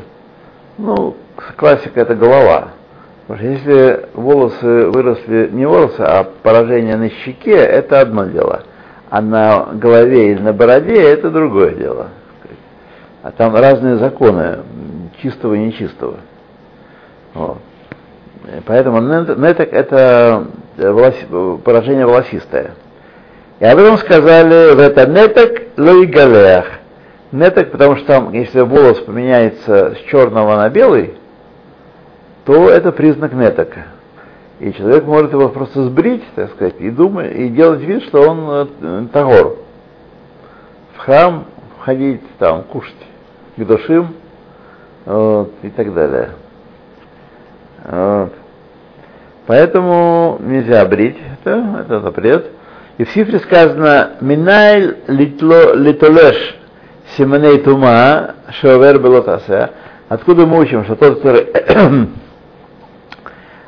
ну, 0.78 1.16
классика 1.58 2.02
это 2.02 2.16
голова. 2.16 2.70
Потому 3.26 3.40
что 3.40 3.48
если 3.48 4.06
волосы 4.14 4.86
выросли, 4.92 5.50
не 5.52 5.66
волосы, 5.66 6.02
а 6.02 6.26
поражение 6.44 6.96
на 6.96 7.10
щеке, 7.10 7.56
это 7.56 8.00
одно 8.00 8.26
дело. 8.26 8.64
А 9.10 9.20
на 9.20 9.70
голове 9.74 10.34
или 10.34 10.42
на 10.42 10.54
бороде 10.54 11.02
это 11.02 11.32
другое 11.32 11.74
дело. 11.74 12.10
А 13.24 13.32
там 13.32 13.56
разные 13.56 13.98
законы, 13.98 14.60
чистого 15.24 15.56
и 15.56 15.60
нечистого. 15.60 16.18
Вот. 17.34 17.58
Поэтому 18.66 19.02
нет- 19.02 19.38
неток 19.38 19.72
это 19.72 20.48
э, 20.78 21.58
поражение 21.64 22.06
волосистое. 22.06 22.72
И 23.60 23.66
об 23.66 23.78
этом 23.78 23.98
сказали 23.98 24.74
в 24.74 24.80
это 24.80 25.08
неток 25.08 25.62
лоигалеах. 25.78 26.66
Неток, 27.32 27.72
потому 27.72 27.96
что 27.98 28.08
там, 28.08 28.34
если 28.34 28.62
волос 28.62 29.00
поменяется 29.00 29.96
с 29.96 30.10
черного 30.10 30.56
на 30.56 30.70
белый, 30.70 31.14
то 32.46 32.70
это 32.70 32.92
признак 32.92 33.34
нетока. 33.34 33.86
И 34.60 34.74
человек 34.74 35.06
может 35.06 35.32
его 35.32 35.50
просто 35.50 35.84
сбрить, 35.84 36.24
так 36.36 36.52
сказать, 36.52 36.76
и 36.80 36.90
думать, 36.90 37.36
и 37.36 37.50
делать 37.50 37.82
вид, 37.82 38.04
что 38.04 38.30
он 38.30 38.68
э, 38.82 39.06
тагор. 39.14 39.58
В 40.96 41.00
храм 41.00 41.46
ходить, 41.80 42.22
там, 42.38 42.64
кушать, 42.64 42.94
к 43.58 43.64
душим, 43.64 44.10
вот, 45.06 45.52
и 45.62 45.70
так 45.70 45.94
далее. 45.94 46.30
Вот. 47.84 48.34
Поэтому 49.48 50.38
нельзя 50.40 50.86
брить, 50.86 51.18
это, 51.42 51.82
это 51.82 52.00
запрет. 52.00 52.48
И 52.98 53.04
в 53.04 53.12
Сифре 53.12 53.40
сказано 53.40 54.12
«Минайль 54.22 54.98
литолеш 55.08 56.56
семеней 57.18 57.60
тума 57.60 58.36
шовер 58.62 59.00
белотасе». 59.00 59.72
Откуда 60.08 60.46
мы 60.46 60.60
учим, 60.60 60.84
что 60.84 60.96
тот, 60.96 61.22
который 61.22 61.48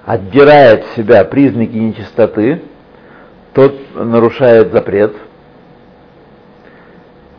отдирает 0.05 0.85
в 0.85 0.95
себя 0.95 1.23
признаки 1.23 1.75
нечистоты, 1.75 2.61
тот 3.53 3.75
нарушает 3.95 4.71
запрет. 4.71 5.15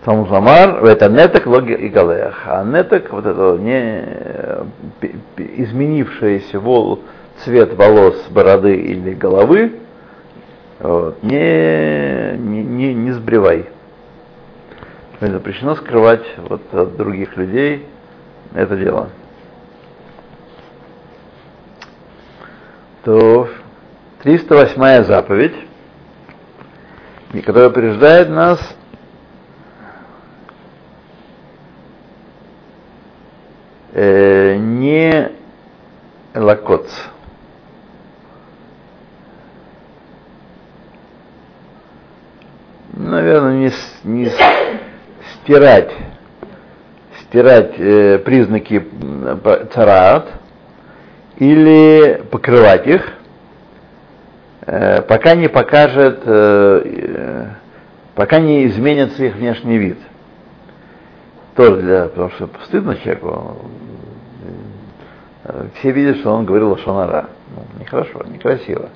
Самузамар, 0.04 0.84
это 0.84 1.08
неток 1.08 1.46
логи 1.46 1.72
и 1.72 1.88
галех. 1.88 2.42
А 2.46 2.62
неток, 2.62 3.10
вот 3.10 3.24
это 3.24 3.56
не 3.58 4.04
изменившийся 5.62 6.60
вол, 6.60 7.02
цвет 7.38 7.74
волос, 7.74 8.26
бороды 8.28 8.76
или 8.76 9.14
головы, 9.14 9.80
вот, 10.78 11.22
не, 11.22 12.36
не, 12.36 12.62
не, 12.62 12.94
не 12.94 13.12
сбривай. 13.12 13.66
Запрещено 15.20 15.74
скрывать 15.76 16.26
вот, 16.36 16.62
от 16.74 16.96
других 16.96 17.36
людей 17.38 17.86
это 18.52 18.76
дело. 18.76 19.08
То 23.04 23.48
308 24.22 25.04
заповедь, 25.04 25.54
которая 27.42 27.70
преждает 27.70 28.28
нас 28.28 28.60
э, 33.94 34.56
не 34.56 35.30
лакоц. 36.34 36.90
Наверное, 42.92 43.54
не, 43.54 43.70
не 44.04 44.30
стирать, 45.34 45.92
стирать 47.22 47.74
э, 47.78 48.18
признаки 48.18 48.86
цараат 49.72 50.28
или 51.38 52.22
покрывать 52.30 52.86
их, 52.86 53.12
э, 54.66 55.02
пока 55.02 55.34
не 55.34 55.48
покажет, 55.48 56.22
э, 56.24 56.82
э, 56.84 57.46
пока 58.14 58.38
не 58.38 58.66
изменится 58.66 59.24
их 59.24 59.34
внешний 59.34 59.78
вид. 59.78 59.98
Тоже 61.56 61.76
для, 61.82 62.06
потому 62.06 62.30
что 62.30 62.48
стыдно 62.64 62.96
человеку. 62.96 63.56
Э, 65.44 65.68
Все 65.78 65.92
видят, 65.92 66.18
что 66.18 66.32
он 66.32 66.44
говорил 66.44 66.70
Лошонара. 66.70 67.28
Ну, 67.54 67.64
нехорошо, 67.80 68.22
некрасиво. 68.26 68.88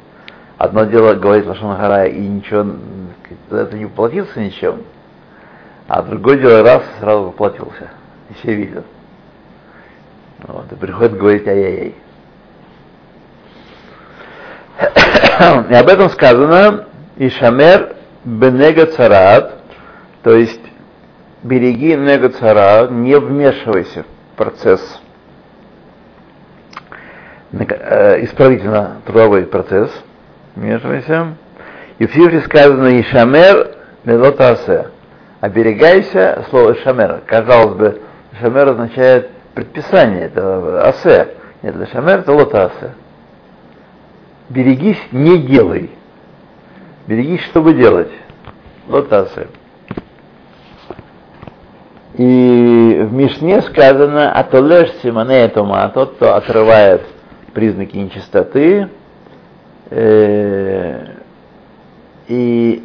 Одно 0.57 0.85
дело 0.85 1.15
говорить 1.15 1.47
Лошонара 1.47 2.07
и 2.07 2.21
ничего, 2.21 2.67
это 3.51 3.77
не 3.77 3.85
воплотился 3.85 4.41
ничем, 4.41 4.83
а 5.87 6.03
другое 6.03 6.39
дело 6.39 6.63
раз 6.65 6.83
сразу 6.99 7.25
воплотился. 7.27 7.91
И 8.31 8.35
все 8.35 8.55
видят. 8.55 8.85
Вот, 10.41 10.73
и 10.73 10.75
приходит 10.75 11.17
говорить 11.17 11.47
ай-яй-яй. 11.47 11.95
И 15.71 15.75
об 15.75 15.89
этом 15.89 16.11
сказано 16.11 16.87
Ишамер 17.17 17.95
бенега 18.25 18.87
царат, 18.87 19.59
то 20.25 20.35
есть 20.35 20.61
береги 21.43 21.97
нега 21.97 22.31
царат, 22.31 22.91
не 22.91 23.19
вмешивайся 23.19 24.05
в 24.05 24.37
процесс, 24.37 25.01
э, 27.53 28.25
исправительно-трудовой 28.25 29.47
процесс, 29.47 29.91
вмешивайся. 30.55 31.35
И 31.99 32.07
в 32.07 32.15
Сифре 32.15 32.41
сказано 32.43 33.01
Ишамер 33.01 33.77
лелотасе, 34.05 34.89
оберегайся, 35.41 36.45
слово 36.51 36.75
шамер, 36.77 37.23
казалось 37.27 37.77
бы, 37.77 38.01
шамер 38.41 38.69
означает 38.69 39.31
предписание, 39.55 40.27
это 40.27 40.89
асе, 40.89 41.35
нет, 41.63 41.77
для 41.77 41.87
шамер 41.87 42.21
это 42.21 42.33
лотасе 42.33 42.93
берегись, 44.49 45.01
не 45.13 45.39
делай. 45.39 45.91
Берегись, 47.07 47.43
чтобы 47.45 47.75
делать. 47.75 48.11
Лотасы. 48.89 49.49
И 52.19 52.99
в 53.01 53.13
Мишне 53.13 53.63
сказано, 53.63 54.33
атолеш 54.33 54.91
симане 55.03 55.47
тома, 55.49 55.89
тот, 55.95 56.17
кто 56.17 56.35
отрывает 56.35 57.03
признаки 57.55 57.97
нечистоты, 57.97 58.89
э, 59.91 61.07
и 62.27 62.83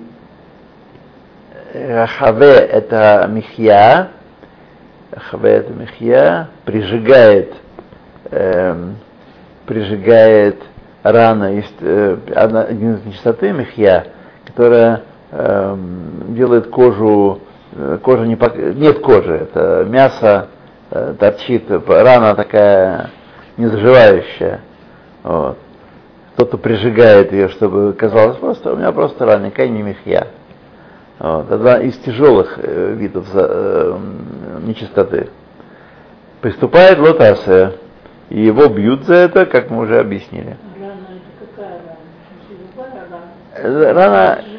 Рахаве 1.74 2.54
это 2.54 3.28
михья, 3.28 4.10
Рахаве 5.10 5.50
это 5.50 5.74
михья, 5.74 6.50
прижигает, 6.66 7.56
эм, 8.30 8.98
прижигает 9.66 10.62
рана, 11.02 11.56
есть 11.56 11.74
э, 11.82 12.18
одна, 12.36 12.66
из 12.66 13.04
нечистоты 13.04 13.52
мехья, 13.52 14.06
которая 14.46 15.02
эм, 15.32 16.36
делает 16.36 16.68
кожу, 16.68 17.42
кожа 18.02 18.26
не 18.26 18.36
пок... 18.36 18.56
нет 18.56 19.00
кожи, 19.00 19.34
это 19.34 19.86
мясо 19.88 20.48
э, 20.92 21.16
торчит, 21.20 21.70
рана 21.70 22.36
такая 22.36 23.10
незаживающая. 23.58 24.62
Вот. 25.24 25.58
Кто-то 26.34 26.58
прижигает 26.58 27.32
ее, 27.32 27.50
чтобы 27.50 27.94
казалось 27.94 28.38
просто, 28.38 28.74
у 28.74 28.76
меня 28.76 28.92
просто 28.92 29.26
рана, 29.26 29.46
никакая 29.46 29.70
не 29.70 29.84
мехья. 29.84 30.28
Вот. 31.20 31.52
Одна 31.52 31.78
из 31.78 31.98
тяжелых 32.00 32.58
э, 32.58 32.94
видов 32.96 33.28
э, 33.34 34.00
нечистоты. 34.64 35.30
Приступает 36.42 37.00
лотасия, 37.00 37.74
и 38.30 38.42
его 38.42 38.68
бьют 38.68 39.04
за 39.06 39.16
это, 39.16 39.46
как 39.46 39.70
мы 39.70 39.84
уже 39.84 40.00
объяснили. 40.00 40.58
Рана 40.80 40.96
это 41.16 41.46
какая 41.56 41.82
рана? 43.60 43.94
Рана? 43.94 44.53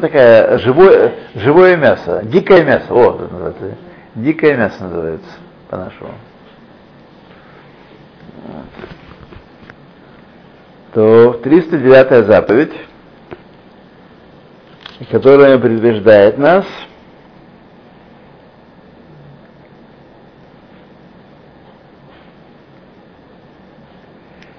Такая 0.00 0.58
живое, 0.58 1.12
живое 1.34 1.76
мясо, 1.76 2.22
дикое 2.24 2.64
мясо, 2.64 2.92
это 3.14 3.32
называется. 3.32 3.78
Дикое 4.14 4.56
мясо 4.56 4.82
называется 4.82 5.30
по-нашему. 5.68 6.14
То 10.94 11.34
309 11.44 12.26
заповедь, 12.26 12.72
которая 15.10 15.58
предупреждает 15.58 16.38
нас, 16.38 16.64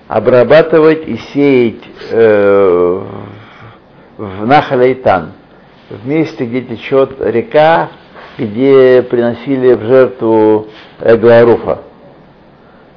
обрабатывать 0.07 1.07
и 1.07 1.17
сеять 1.17 1.83
э, 2.11 3.03
в, 4.17 4.45
Нахалейтан, 4.45 5.33
в 5.89 6.07
месте, 6.07 6.45
где 6.45 6.61
течет 6.61 7.15
река, 7.19 7.89
где 8.37 9.01
приносили 9.03 9.73
в 9.73 9.83
жертву 9.83 10.67
Эгларуфа. 10.99 11.83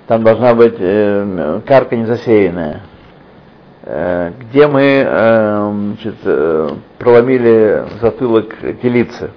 Там 0.06 0.24
должна 0.24 0.54
быть 0.54 0.76
э, 0.78 1.60
карка 1.66 1.96
незасеянная, 1.96 2.82
э, 3.84 4.32
где 4.40 4.66
мы 4.66 5.04
э, 5.06 5.72
значит, 5.72 6.16
э, 6.24 6.68
проломили 6.98 7.84
затылок 8.00 8.56
телицы. 8.82 9.30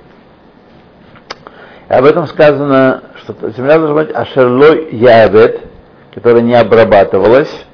Об 1.90 2.06
этом 2.06 2.26
сказано, 2.26 3.04
что 3.18 3.50
земля 3.52 3.78
должна 3.78 4.04
быть 4.04 4.16
ашерлой 4.16 4.90
ябет, 4.96 5.62
которая 6.14 6.42
не 6.42 6.56
обрабатывалась, 6.56 7.66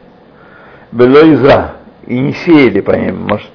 было 0.91 1.33
изра, 1.33 1.75
и 2.05 2.19
не 2.19 2.33
сеяли 2.33 2.81
по 2.81 2.91
ним, 2.91 3.27
может, 3.27 3.49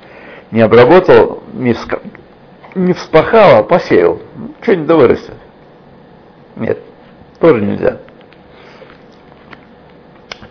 не 0.55 0.61
обработал, 0.61 1.43
не, 1.53 1.73
ска- 1.73 2.01
не 2.77 2.93
вспахал, 2.93 3.59
а 3.59 3.63
посеял. 3.65 4.21
Что-нибудь 4.63 4.87
да 4.87 4.95
вырастет. 4.95 5.35
Нет, 6.55 6.79
тоже 7.41 7.61
нельзя. 7.61 7.99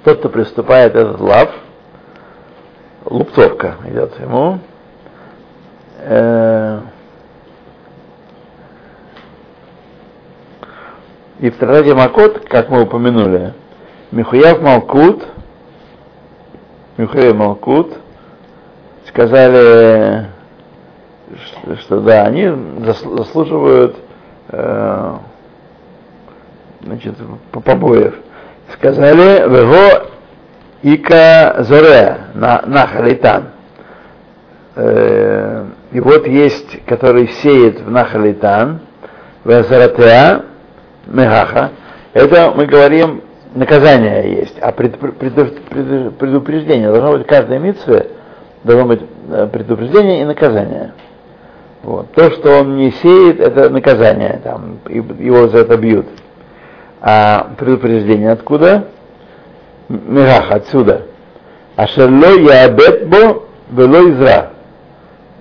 Тот, 0.03 0.19
кто 0.19 0.27
приступает 0.27 0.93
этот 0.95 1.21
лав, 1.21 1.51
лупцовка 3.05 3.77
идет 3.85 4.19
ему, 4.19 4.59
э, 5.99 6.81
и 11.39 11.49
в 11.49 11.55
Трактате 11.55 11.95
Макот, 11.95 12.45
как 12.49 12.67
мы 12.67 12.81
упомянули, 12.83 13.53
Михуяв 14.11 14.61
Малкут, 14.61 15.25
Михуяв 16.97 17.37
Малкут, 17.37 18.02
сказали, 19.07 20.25
что, 21.45 21.75
что 21.77 21.99
да, 22.01 22.23
они 22.23 22.43
засл- 22.43 23.17
заслуживают 23.17 23.95
э, 24.49 25.13
значит, 26.83 27.15
по- 27.51 27.59
побоев. 27.61 28.15
Сказали, 28.73 29.47
вего 29.49 30.07
ика 30.81 31.55
зоре 31.63 32.17
на, 32.33 32.61
на 32.65 32.87
халитан. 32.87 33.45
Э, 34.75 35.65
и 35.91 35.99
вот 35.99 36.27
есть, 36.27 36.83
который 36.85 37.27
сеет 37.27 37.79
в 37.81 37.91
Нахалитан, 37.91 38.79
в 39.43 39.51
Азаратеа, 39.51 40.43
Мегаха. 41.05 41.71
Это 42.13 42.51
мы 42.55 42.65
говорим, 42.65 43.21
наказание 43.53 44.37
есть, 44.39 44.57
а 44.59 44.71
пред- 44.71 44.97
пред- 44.99 45.33
пред- 45.69 46.17
предупреждение 46.17 46.89
должно 46.89 47.11
быть 47.13 47.23
в 47.23 47.29
каждой 47.29 47.59
митве, 47.59 48.07
должно 48.63 48.85
быть 48.85 49.01
э, 49.29 49.47
предупреждение 49.51 50.21
и 50.21 50.25
наказание. 50.25 50.93
Вот. 51.83 52.11
То, 52.13 52.31
что 52.31 52.61
он 52.61 52.77
не 52.77 52.91
сеет, 52.91 53.39
это 53.39 53.69
наказание, 53.69 54.39
там, 54.43 54.79
его 54.87 55.47
за 55.49 55.59
это 55.59 55.77
бьют. 55.77 56.07
А 57.01 57.51
предупреждение 57.57 58.31
откуда? 58.31 58.85
Мирах, 59.89 60.49
отсюда. 60.49 61.07
А 61.75 61.87
шерло 61.87 62.39
яабетбо 62.39 63.43
вело 63.71 64.09
изра. 64.11 64.51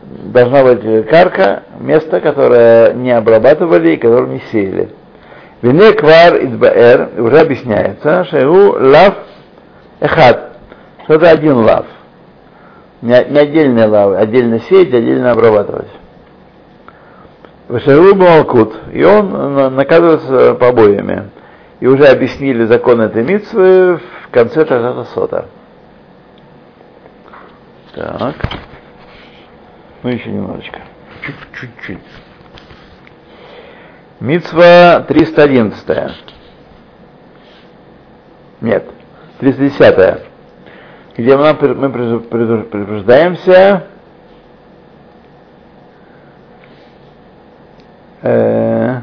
Должна 0.03 0.65
быть 0.65 1.07
карка, 1.09 1.63
место, 1.79 2.21
которое 2.21 2.93
не 2.95 3.13
обрабатывали 3.13 3.93
и 3.93 3.97
которое 3.97 4.27
не 4.27 4.43
сеяли. 4.51 4.91
Вине 5.63 5.93
квар 5.93 6.43
идбаэр 6.43 7.11
уже 7.19 7.39
объясняется, 7.39 8.27
его 8.33 8.77
лав 8.81 9.15
эхат, 10.01 10.57
что 11.05 11.15
это 11.15 11.31
один 11.31 11.59
лав. 11.59 11.87
Не, 13.03 13.25
не 13.25 13.39
отдельные 13.39 13.87
лавы, 13.87 14.17
отдельно 14.17 14.61
сеять, 14.61 14.95
отдельно 14.95 15.33
обрабатывать. 15.33 15.89
Вышеру 17.69 18.15
Малкут, 18.15 18.75
и 18.93 19.03
он 19.03 19.31
на- 19.55 19.71
наказывается 19.71 20.55
побоями. 20.55 21.31
И 21.81 21.87
уже 21.87 22.07
объяснили 22.07 22.65
закон 22.65 23.01
этой 23.01 23.25
митцвы 23.25 23.97
в 23.97 24.29
конце 24.31 24.65
Тратата 24.65 25.05
Сота. 25.15 25.47
Так. 27.95 28.37
Ну, 30.03 30.11
еще 30.11 30.31
немножечко. 30.31 30.81
Чуть- 31.23 31.61
Чуть-чуть. 31.61 31.99
Мицва 34.21 35.01
311. 35.09 36.17
Нет, 38.61 38.89
310. 39.41 40.21
Где 41.17 41.37
мы, 41.37 41.55
предупреждаемся 41.55 43.87
э, 48.23 49.01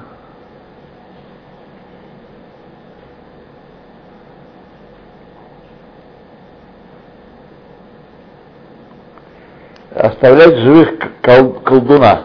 оставлять 9.93 10.57
живых 10.57 10.89
кол- 11.21 11.53
колдуна. 11.61 12.23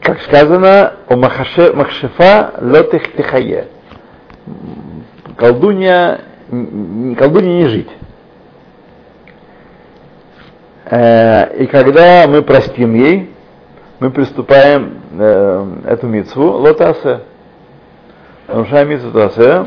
Как 0.00 0.20
сказано, 0.22 0.94
у 1.08 1.14
Махаше- 1.14 1.72
Махшефа 1.74 2.54
лотых 2.60 3.14
тихае. 3.14 3.68
Колдунья, 5.40 6.20
колдунья 7.18 7.62
не 7.62 7.68
жить. 7.68 7.88
Э, 10.84 11.56
И 11.56 11.66
когда 11.66 12.26
мы 12.28 12.42
простим 12.42 12.94
ей, 12.94 13.30
мы 14.00 14.10
приступаем 14.10 15.00
э, 15.18 15.66
эту 15.86 16.08
митцву 16.08 16.58
лотасе. 16.58 17.20
Нарушаем 18.48 18.90
митцву 18.90 19.12
тасе. 19.12 19.64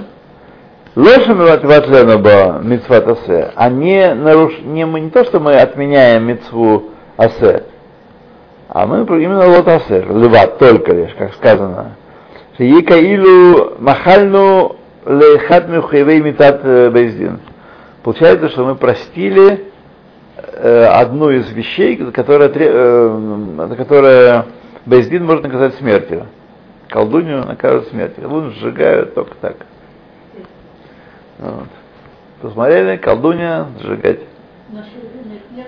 Лошем 0.95 1.39
ватлена 1.39 2.61
митцва 2.61 3.01
тасе, 3.01 3.51
а 3.55 3.67
не, 3.71 4.13
наруш... 4.13 4.59
не, 4.59 4.85
мы, 4.85 4.99
не 4.99 5.09
то, 5.09 5.23
что 5.25 5.39
мы 5.39 5.55
отменяем 5.55 6.27
митцву 6.27 6.91
асе, 7.17 7.63
а 8.69 8.85
мы 8.85 8.99
именно 8.99 9.47
лотасе, 9.47 10.01
леват, 10.01 10.59
только 10.59 10.93
лишь, 10.93 11.15
как 11.17 11.33
сказано. 11.33 11.95
Шиикаилу 12.57 13.73
махальну 13.79 14.75
лехат 15.05 15.67
мюхевей 15.69 16.21
митат 16.21 16.61
э, 16.63 16.89
бейздин. 16.89 17.39
Получается, 18.03 18.49
что 18.49 18.65
мы 18.65 18.75
простили 18.75 19.65
э, 20.35 20.85
одну 20.85 21.29
из 21.29 21.49
вещей, 21.51 21.95
которая, 22.11 22.51
э, 22.53 23.75
которая 23.77 24.45
Бейздин 24.85 25.25
может 25.25 25.43
наказать 25.43 25.75
смертью. 25.75 26.27
Колдунью 26.89 27.45
накажут 27.45 27.87
смертью. 27.87 28.23
Колдунью 28.23 28.51
сжигают 28.51 29.13
только 29.15 29.35
так. 29.35 29.55
Вот. 31.39 31.67
Посмотрели, 32.41 32.97
колдунья 32.97 33.67
сжигать. 33.81 34.19
В 34.67 34.73
наше 34.73 34.89
время 34.99 35.39
нет. 35.51 35.67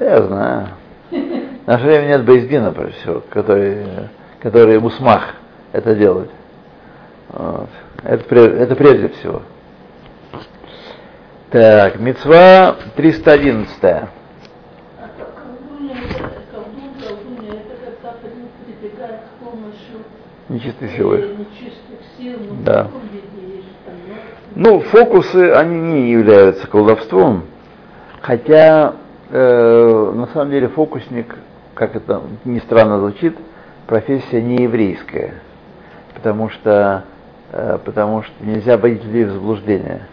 Я 0.00 0.22
знаю. 0.22 0.68
В 1.10 1.66
наше 1.66 1.84
время 1.84 2.06
нет 2.06 2.24
Бейздина, 2.24 2.70
прежде 2.70 2.94
всего, 3.00 3.22
который, 3.28 3.84
который 4.40 4.78
мусмах 4.78 5.34
это 5.72 5.96
делать. 5.96 6.30
Вот. 7.28 7.68
Это, 8.02 8.34
это 8.34 8.76
прежде 8.76 9.08
всего. 9.08 9.42
Так, 11.50 11.98
мецва 11.98 12.76
311. 12.96 13.76
А 13.82 14.08
колдунья, 15.18 15.96
это- 15.96 16.30
колдун, 16.52 16.94
колдунья, 17.00 17.52
это 17.60 17.74
когда 17.84 18.14
прибегает 18.66 19.20
к 19.20 19.44
помощи 19.44 20.04
Нечистой 20.48 20.88
силы. 20.90 21.16
э, 21.18 21.34
нечистых 21.38 21.98
сил, 22.16 22.38
ну, 22.48 22.56
Да. 22.64 22.88
Ну, 24.56 24.80
фокусы, 24.80 25.52
они 25.52 25.78
не 25.80 26.10
являются 26.10 26.66
колдовством, 26.66 27.44
хотя 28.20 28.94
э, 29.30 30.12
на 30.14 30.26
самом 30.28 30.50
деле 30.50 30.68
фокусник, 30.68 31.36
как 31.74 31.94
это 31.94 32.20
ни 32.44 32.58
странно 32.58 32.98
звучит, 32.98 33.36
профессия 33.86 34.42
не 34.42 34.64
еврейская, 34.64 35.34
потому 36.14 36.48
что, 36.50 37.04
потому 37.50 38.22
что 38.22 38.32
нельзя 38.44 38.76
вводить 38.76 39.04
людей 39.04 39.24
в 39.24 39.32
заблуждение. 39.32 40.06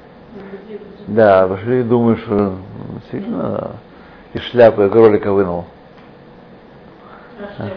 Да, 1.07 1.43
потому 1.43 1.59
что 1.59 1.69
люди 1.69 1.89
думают, 1.89 2.19
что 2.19 2.55
действительно 2.95 3.71
из 4.33 4.41
шляпы 4.43 4.89
кролика 4.89 5.31
вынул. 5.31 5.65
А? 7.59 7.69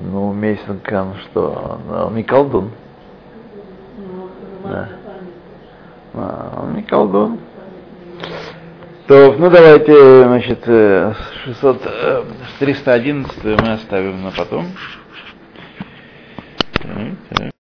Ну, 0.00 0.32
Мейсон 0.32 0.80
Кан, 0.80 1.14
что, 1.24 1.80
ну, 1.88 2.06
он 2.06 2.14
не 2.16 2.22
колдун. 2.22 2.70
ну, 3.96 4.28
Да. 4.64 4.88
А, 6.14 6.62
он 6.62 6.74
не 6.74 6.82
колдун. 6.82 7.38
То, 9.06 9.34
ну 9.36 9.50
давайте, 9.50 10.24
значит, 10.24 10.62
э, 10.66 11.12
600, 11.44 11.82
э, 11.84 12.24
311 12.60 13.44
мы 13.44 13.72
оставим 13.72 14.22
на 14.22 14.30
потом. 14.30 14.66
Так, 16.82 17.14
так. 17.28 17.50